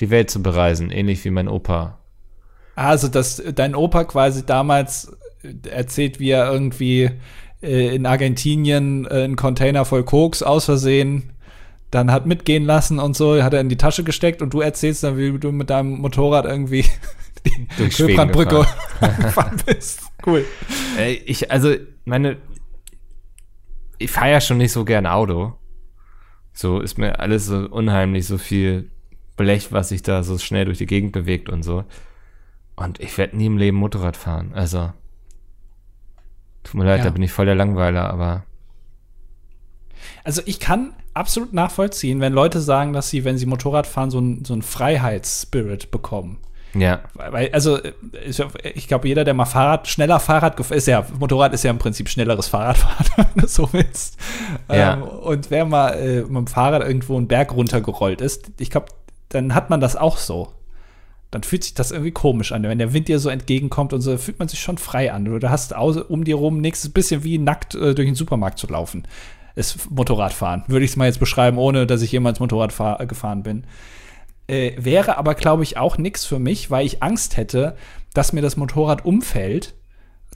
[0.00, 1.98] die Welt zu bereisen, ähnlich wie mein Opa.
[2.76, 5.16] Also, dass dein Opa quasi damals
[5.68, 7.10] erzählt, wie er irgendwie
[7.62, 11.32] äh, in Argentinien äh, einen Container voll Koks aus Versehen
[11.90, 15.02] dann hat mitgehen lassen und so, hat er in die Tasche gesteckt und du erzählst
[15.02, 16.84] dann, wie du mit deinem Motorrad irgendwie
[17.46, 18.66] die Durch Schweden Köbrandbrücke
[19.22, 20.02] gefahren bist.
[20.24, 20.44] Cool.
[20.98, 21.74] Äh, ich, also,
[22.04, 22.36] meine,
[23.98, 25.54] ich fahre ja schon nicht so gern Auto.
[26.52, 28.90] So ist mir alles so unheimlich, so viel
[29.36, 31.84] Blech, was sich da so schnell durch die Gegend bewegt und so.
[32.76, 34.52] Und ich werde nie im Leben Motorrad fahren.
[34.54, 34.92] Also,
[36.64, 37.04] tut mir leid, Ja.
[37.04, 38.44] da bin ich voll der Langweiler, aber
[40.24, 44.20] Also ich kann absolut nachvollziehen, wenn Leute sagen, dass sie, wenn sie Motorrad fahren, so
[44.20, 46.38] ein, so Freiheitsspirit bekommen.
[46.74, 47.00] Ja.
[47.14, 47.78] Weil, also,
[48.74, 51.78] ich glaube, jeder, der mal Fahrrad, schneller Fahrrad gefahren ist, ja, Motorrad ist ja im
[51.78, 54.16] Prinzip schnelleres Fahrradfahren, wenn du so willst.
[54.68, 54.94] Ja.
[54.94, 58.86] Ähm, und wer mal äh, mit dem Fahrrad irgendwo einen Berg runtergerollt ist, ich glaube,
[59.30, 60.52] dann hat man das auch so.
[61.30, 62.64] Dann fühlt sich das irgendwie komisch an.
[62.64, 65.24] Wenn der Wind dir so entgegenkommt und so, fühlt man sich schon frei an.
[65.24, 69.06] Du hast um dir rum nichts, bisschen wie nackt äh, durch den Supermarkt zu laufen.
[69.54, 70.64] Ist Motorradfahren.
[70.66, 73.64] Würde ich es mal jetzt beschreiben, ohne dass ich jemals Motorrad fahr, gefahren bin.
[74.50, 77.76] Äh, wäre aber, glaube ich, auch nichts für mich, weil ich Angst hätte,
[78.14, 79.74] dass mir das Motorrad umfällt,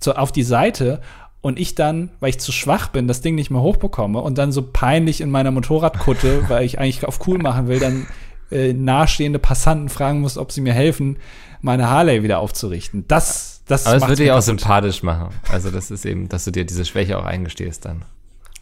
[0.00, 1.00] so auf die Seite
[1.40, 4.52] und ich dann, weil ich zu schwach bin, das Ding nicht mehr hochbekomme und dann
[4.52, 8.06] so peinlich in meiner Motorradkutte, weil ich eigentlich auf cool machen will, dann
[8.52, 11.16] äh, nahestehende Passanten fragen muss, ob sie mir helfen,
[11.60, 13.04] meine Harley wieder aufzurichten.
[13.08, 15.34] Das, das Aber es würde dich auch sympathisch machen.
[15.50, 18.04] Also, das ist eben, dass du dir diese Schwäche auch eingestehst dann.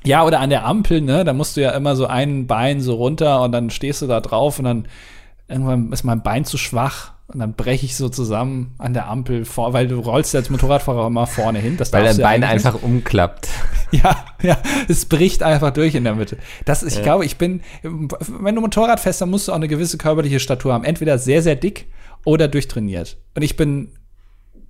[0.03, 1.25] Ja, oder an der Ampel, ne?
[1.25, 4.21] Da musst du ja immer so ein Bein so runter und dann stehst du da
[4.21, 4.87] drauf und dann
[5.53, 9.45] irgendwann ist mein Bein zu schwach und dann breche ich so zusammen an der Ampel
[9.45, 11.77] vor, weil du rollst ja als Motorradfahrer immer vorne hin.
[11.77, 13.49] Das Weil dein ja Bein einfach umklappt.
[13.93, 14.03] nicht.
[14.05, 14.57] Ja, ja,
[14.89, 16.39] es bricht einfach durch in der Mitte.
[16.65, 19.69] Das ist, ich glaube, ich bin, wenn du Motorrad fährst, dann musst du auch eine
[19.69, 20.85] gewisse körperliche Statur haben.
[20.85, 21.89] Entweder sehr, sehr dick
[22.25, 23.19] oder durchtrainiert.
[23.35, 23.93] Und ich bin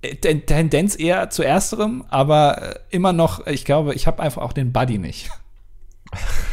[0.01, 4.41] äh, Ten- Tendenz eher zu ersterem, aber äh, immer noch, ich glaube, ich habe einfach
[4.41, 5.29] auch den Buddy nicht.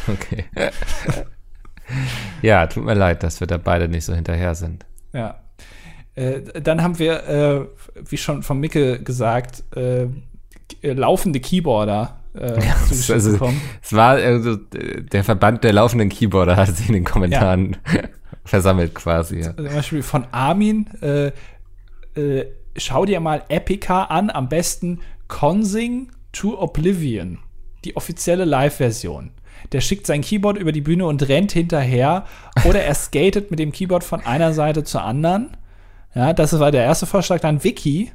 [0.07, 0.45] Okay.
[2.41, 4.85] ja, tut mir leid, dass wir da beide nicht so hinterher sind.
[5.13, 5.39] Ja.
[6.15, 7.65] Äh, dann haben wir, äh,
[8.09, 10.07] wie schon von Micke gesagt, äh,
[10.81, 13.61] äh, laufende Keyboarder äh, also- bekommen.
[13.81, 17.77] Es war also, der Verband der laufenden Keyboarder hat sich in den Kommentaren
[18.45, 19.39] versammelt quasi.
[19.39, 19.55] Ja.
[19.55, 21.31] Zum Beispiel von Armin, äh,
[22.15, 22.45] äh,
[22.77, 27.39] schau dir mal Epica an, am besten Consing to Oblivion,
[27.85, 29.31] die offizielle Live-Version.
[29.71, 32.25] Der schickt sein Keyboard über die Bühne und rennt hinterher
[32.65, 35.55] oder er skatet mit dem Keyboard von einer Seite zur anderen.
[36.13, 37.39] Ja, das war der erste Vorschlag.
[37.39, 38.11] Dann Vicky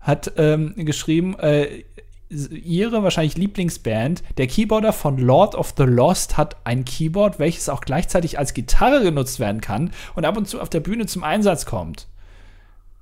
[0.00, 1.84] hat ähm, geschrieben, äh,
[2.30, 7.80] ihre wahrscheinlich Lieblingsband, der Keyboarder von Lord of the Lost hat ein Keyboard, welches auch
[7.80, 11.66] gleichzeitig als Gitarre genutzt werden kann und ab und zu auf der Bühne zum Einsatz
[11.66, 12.06] kommt.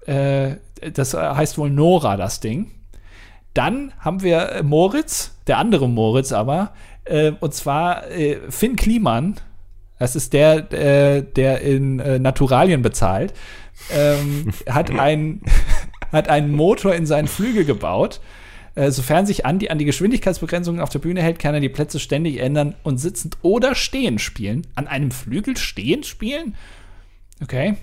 [0.06, 0.56] Äh,
[0.94, 2.70] das heißt wohl Nora, das Ding.
[3.54, 6.72] Dann haben wir äh, Moritz, der andere Moritz aber,
[7.08, 9.36] äh, und zwar äh, Finn Kliman.
[9.98, 13.34] Das ist der, äh, der in äh, Naturalien bezahlt.
[13.92, 15.42] Ähm, hat, ein,
[16.12, 18.20] hat einen Motor in seinen Flügel gebaut.
[18.74, 21.98] Äh, sofern sich Andi an die Geschwindigkeitsbegrenzungen auf der Bühne hält, kann er die Plätze
[21.98, 24.68] ständig ändern und sitzend oder stehend spielen.
[24.76, 26.54] An einem Flügel stehend spielen?
[27.42, 27.76] Okay.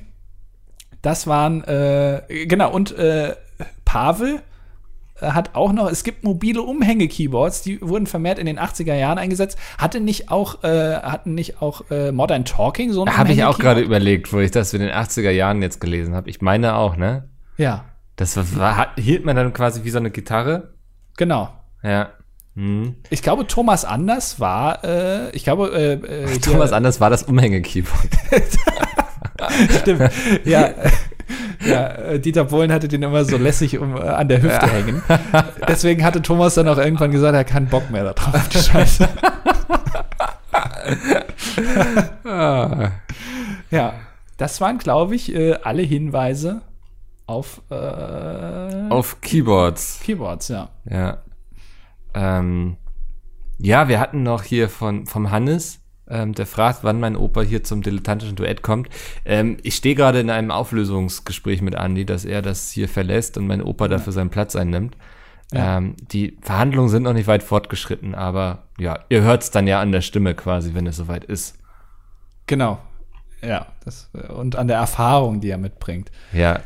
[1.02, 3.36] Das waren, äh, genau, und äh,
[3.84, 4.42] Pavel
[5.22, 9.58] hat auch noch, es gibt mobile Umhänge-Keyboards, die wurden vermehrt in den 80er Jahren eingesetzt.
[9.78, 13.58] Hatte nicht auch, äh, hatten nicht auch äh, Modern Talking so ein Habe ich auch
[13.58, 16.30] gerade überlegt, wo ich das in den 80er Jahren jetzt gelesen habe.
[16.30, 17.30] Ich meine auch, ne?
[17.58, 17.86] Ja,
[18.18, 20.74] Das war, war, hielt man dann quasi wie so eine Gitarre.
[21.18, 21.50] genau.
[21.84, 22.10] Ja.
[22.56, 22.96] Hm.
[23.10, 25.94] Ich glaube, Thomas Anders war, äh, ich glaube, äh,
[26.24, 28.10] äh, Thomas Anders war das Umhänge-Keyboard.
[29.82, 30.12] Stimmt.
[30.46, 30.70] ja.
[31.66, 34.72] Ja, äh, Dieter Bohlen hatte den immer so lässig um, äh, an der Hüfte ja.
[34.72, 35.02] hängen.
[35.68, 38.50] Deswegen hatte Thomas dann auch irgendwann gesagt, er hat keinen Bock mehr darauf.
[38.50, 39.10] Die Scheiße.
[42.26, 42.92] Ah.
[43.72, 43.94] ja,
[44.38, 46.62] das waren, glaube ich, äh, alle Hinweise
[47.28, 50.02] auf äh, auf Keyboards.
[50.04, 50.70] Keyboards, ja.
[50.90, 51.24] Ja.
[52.14, 52.78] Ähm,
[53.58, 57.64] ja, wir hatten noch hier von vom Hannes ähm, der fragt, wann mein Opa hier
[57.64, 58.90] zum dilettantischen Duett kommt.
[59.26, 63.48] Ähm, ich stehe gerade in einem Auflösungsgespräch mit Andy, dass er das hier verlässt und
[63.48, 64.96] mein Opa dafür seinen Platz einnimmt.
[65.54, 65.78] Ja.
[65.78, 69.80] Ähm, die Verhandlungen sind noch nicht weit fortgeschritten, aber ja, ihr hört es dann ja
[69.80, 71.58] an der Stimme quasi, wenn es soweit ist.
[72.48, 72.80] Genau.
[73.42, 76.12] Ja, das, und an der Erfahrung, die er mitbringt.
[76.34, 76.62] Ja.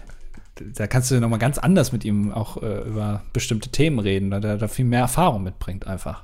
[0.55, 4.43] Da kannst du nochmal ganz anders mit ihm auch äh, über bestimmte Themen reden, weil
[4.43, 6.23] er da viel mehr Erfahrung mitbringt einfach.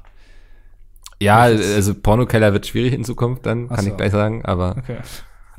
[1.20, 3.92] Ja, also Pornokeller wird schwierig in Zukunft, dann kann so.
[3.92, 4.76] ich gleich sagen, aber.
[4.78, 4.98] Okay.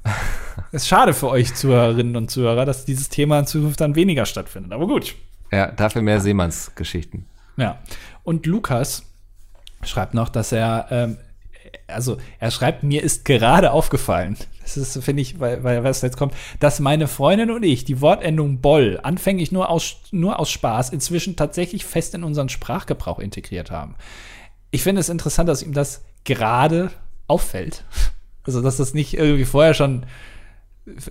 [0.72, 4.72] ist schade für euch Zuhörerinnen und Zuhörer, dass dieses Thema in Zukunft dann weniger stattfindet.
[4.72, 5.14] Aber gut.
[5.50, 7.26] Ja, dafür mehr Seemannsgeschichten.
[7.56, 7.78] Ja.
[8.24, 9.04] Und Lukas
[9.82, 11.18] schreibt noch, dass er, ähm,
[11.86, 16.16] also er schreibt, mir ist gerade aufgefallen, das ist, finde ich, weil, weil was jetzt
[16.16, 20.90] kommt, dass meine Freundin und ich die Wortendung Boll anfänglich nur aus, nur aus Spaß
[20.90, 23.94] inzwischen tatsächlich fest in unseren Sprachgebrauch integriert haben
[24.76, 26.90] ich finde es interessant, dass ihm das gerade
[27.28, 27.82] auffällt.
[28.44, 30.04] Also, dass das nicht irgendwie vorher schon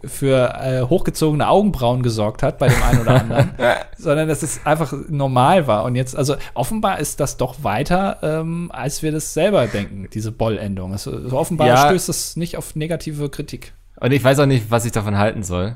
[0.05, 3.49] für äh, hochgezogene Augenbrauen gesorgt hat bei dem einen oder anderen,
[3.97, 5.83] sondern dass es einfach normal war.
[5.83, 10.31] Und jetzt, also offenbar ist das doch weiter, ähm, als wir das selber denken, diese
[10.31, 10.91] Boll-Endung.
[10.91, 11.87] Also, offenbar ja.
[11.87, 13.73] stößt es nicht auf negative Kritik.
[13.99, 15.75] Und ich weiß auch nicht, was ich davon halten soll.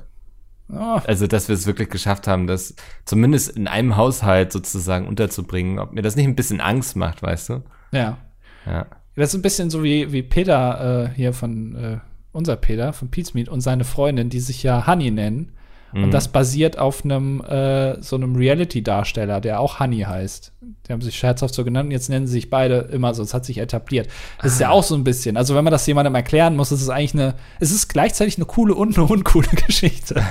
[0.71, 0.99] Oh.
[1.07, 5.79] Also, dass wir es wirklich geschafft haben, das zumindest in einem Haushalt sozusagen unterzubringen.
[5.79, 7.63] Ob mir das nicht ein bisschen Angst macht, weißt du?
[7.91, 8.17] Ja.
[8.65, 8.85] Ja.
[9.15, 11.97] Das ist ein bisschen so wie, wie Peter äh, hier von äh,
[12.31, 15.51] unser Peter von Pete's Meat und seine Freundin, die sich ja Honey nennen.
[15.91, 16.05] Mhm.
[16.05, 20.53] Und das basiert auf einem äh, so einem Reality-Darsteller, der auch Honey heißt.
[20.87, 23.23] Die haben sich scherzhaft so genannt und jetzt nennen sie sich beide immer so.
[23.23, 24.07] Es hat sich etabliert.
[24.41, 24.71] Das ist ja ah.
[24.71, 25.37] auch so ein bisschen.
[25.37, 28.45] Also, wenn man das jemandem erklären muss, ist es eigentlich eine, es ist gleichzeitig eine
[28.45, 30.23] coole und eine uncoole Geschichte.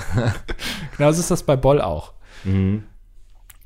[0.96, 2.12] genau so ist das bei Boll auch.
[2.44, 2.84] Mhm.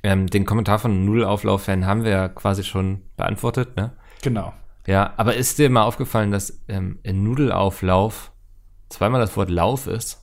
[0.03, 3.93] Ähm, den Kommentar von Nudelauflauf-Fan haben wir ja quasi schon beantwortet, ne?
[4.23, 4.53] Genau.
[4.87, 8.33] Ja, aber ist dir mal aufgefallen, dass ähm, in Nudelauflauf
[8.89, 10.23] zweimal das Wort Lauf ist?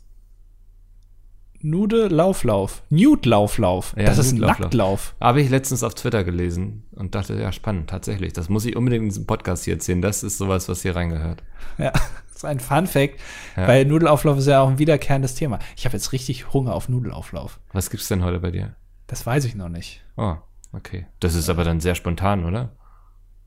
[1.62, 2.84] Nude Lauflauf.
[2.90, 3.94] Nude Lauflauf.
[3.98, 5.14] Ja, das ist ein Nacktlauf.
[5.20, 8.32] Habe ich letztens auf Twitter gelesen und dachte, ja, spannend, tatsächlich.
[8.32, 10.02] Das muss ich unbedingt in diesem Podcast hier erzählen.
[10.02, 11.44] Das ist sowas, was hier reingehört.
[11.78, 11.92] Ja,
[12.28, 13.20] das ist ein Fun Fact,
[13.58, 13.68] ja.
[13.68, 15.60] weil Nudelauflauf ist ja auch ein wiederkehrendes Thema.
[15.76, 17.60] Ich habe jetzt richtig Hunger auf Nudelauflauf.
[17.74, 18.76] Was gibt's denn heute bei dir?
[19.10, 20.04] Das weiß ich noch nicht.
[20.18, 20.36] Oh,
[20.72, 21.08] okay.
[21.20, 22.70] Das ist aber dann sehr spontan, oder?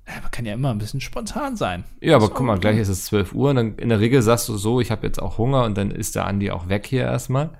[0.08, 1.84] Ja, man kann ja immer ein bisschen spontan sein.
[2.00, 4.48] Ja, aber guck mal, gleich ist es 12 Uhr und dann in der Regel sagst
[4.48, 7.02] du so, ich habe jetzt auch Hunger und dann ist der Andi auch weg hier
[7.02, 7.50] erstmal.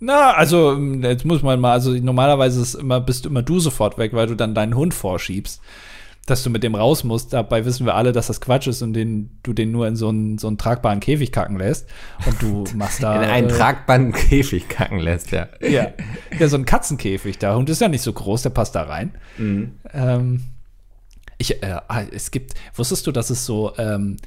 [0.00, 3.98] Na, also jetzt muss man mal, also normalerweise ist immer, bist du immer du sofort
[3.98, 5.62] weg, weil du dann deinen Hund vorschiebst
[6.30, 7.32] dass du mit dem raus musst.
[7.32, 10.08] Dabei wissen wir alle, dass das Quatsch ist und den, du den nur in so
[10.08, 11.88] einen, so einen tragbaren Käfig kacken lässt.
[12.26, 13.16] Und du machst da.
[13.22, 15.48] In einen äh, tragbaren Käfig kacken lässt, ja.
[15.60, 15.88] ja.
[16.38, 17.38] Ja, so ein Katzenkäfig.
[17.38, 19.12] Der Hund ist ja nicht so groß, der passt da rein.
[19.38, 19.72] Mhm.
[19.92, 20.44] Ähm,
[21.38, 24.18] ich, äh, ah, es gibt, wusstest du, dass es so ähm,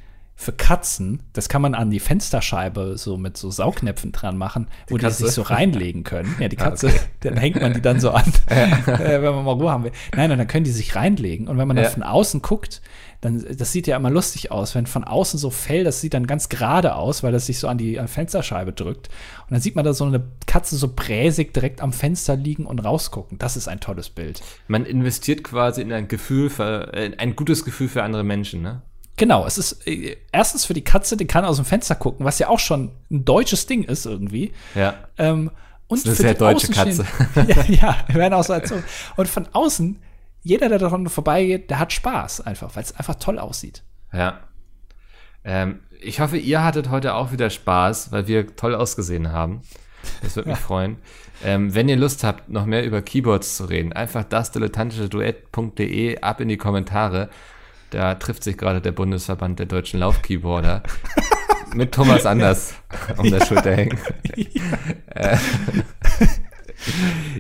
[0.42, 4.98] für Katzen, das kann man an die Fensterscheibe so mit so Saugnäpfen dran machen, wo
[4.98, 6.36] die, die sich so reinlegen können.
[6.40, 7.00] Ja, die ah, Katze, ah, okay.
[7.20, 9.92] dann hängt man die dann so an, äh, wenn man mal Ruhe haben will.
[10.16, 11.48] Nein, und dann können die sich reinlegen.
[11.48, 11.84] Und wenn man ja.
[11.84, 12.82] dann von außen guckt,
[13.22, 14.74] dann, das sieht ja immer lustig aus.
[14.74, 17.68] Wenn von außen so fällt, das sieht dann ganz gerade aus, weil das sich so
[17.68, 19.10] an die Fensterscheibe drückt.
[19.44, 22.80] Und dann sieht man da so eine Katze so bräsig direkt am Fenster liegen und
[22.80, 23.38] rausgucken.
[23.38, 24.42] Das ist ein tolles Bild.
[24.68, 28.82] Man investiert quasi in ein Gefühl für, äh, ein gutes Gefühl für andere Menschen, ne?
[29.22, 32.40] Genau, es ist äh, erstens für die Katze, die kann aus dem Fenster gucken, was
[32.40, 34.52] ja auch schon ein deutsches Ding ist irgendwie.
[34.74, 34.96] Ja.
[35.20, 35.52] Ähm,
[35.86, 37.06] und das ist eine sehr deutsche Katze.
[37.36, 38.84] ja, ja, wir werden auch so erzogen.
[39.18, 40.02] Und von außen,
[40.42, 43.84] jeder, der daran vorbeigeht, der hat Spaß einfach, weil es einfach toll aussieht.
[44.12, 44.40] Ja.
[45.44, 49.62] Ähm, ich hoffe, ihr hattet heute auch wieder Spaß, weil wir toll ausgesehen haben.
[50.24, 50.64] Das würde mich ja.
[50.66, 50.98] freuen.
[51.46, 56.22] Ähm, wenn ihr Lust habt, noch mehr über Keyboards zu reden, einfach das dilettantische Duett.de
[56.22, 57.30] ab in die Kommentare.
[57.92, 60.82] Da trifft sich gerade der Bundesverband der deutschen Laufkeyboarder
[61.76, 62.74] mit Thomas Anders
[63.18, 64.00] um der Schulter hängen.
[65.08, 65.38] Äh,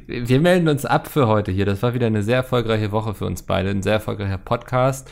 [0.06, 1.66] wir melden uns ab für heute hier.
[1.66, 5.10] Das war wieder eine sehr erfolgreiche Woche für uns beide, ein sehr erfolgreicher Podcast.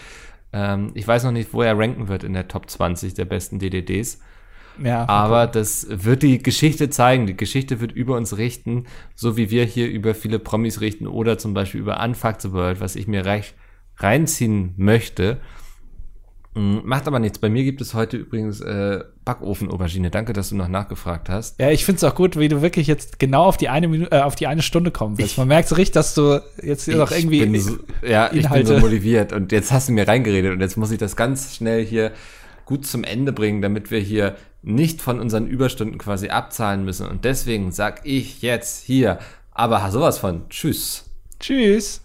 [0.52, 3.60] Ähm, ich weiß noch nicht, wo er ranken wird in der Top 20 der besten
[3.60, 4.20] DDDs.
[4.84, 7.28] Ja, aber das wird die Geschichte zeigen.
[7.28, 11.38] Die Geschichte wird über uns richten, so wie wir hier über viele Promis richten oder
[11.38, 13.56] zum Beispiel über Unfuck the World, was ich mir recht
[14.00, 15.38] reinziehen möchte.
[16.56, 17.38] Mm, Macht aber nichts.
[17.40, 20.10] Bei mir gibt es heute übrigens äh, Backofen-Aubergine.
[20.10, 21.60] Danke, dass du noch nachgefragt hast.
[21.60, 24.22] Ja, ich find's auch gut, wie du wirklich jetzt genau auf die eine Minute, äh,
[24.22, 25.38] auf die eine Stunde kommen willst.
[25.38, 28.42] Man merkt so richtig, dass du jetzt hier noch irgendwie bin so, ja, ich bin
[28.42, 31.56] Inhalte- so motiviert und jetzt hast du mir reingeredet und jetzt muss ich das ganz
[31.56, 32.12] schnell hier
[32.66, 37.08] gut zum Ende bringen, damit wir hier nicht von unseren Überstunden quasi abzahlen müssen.
[37.08, 39.20] Und deswegen sag ich jetzt hier,
[39.52, 41.06] aber sowas von Tschüss.
[41.40, 42.02] Tschüss.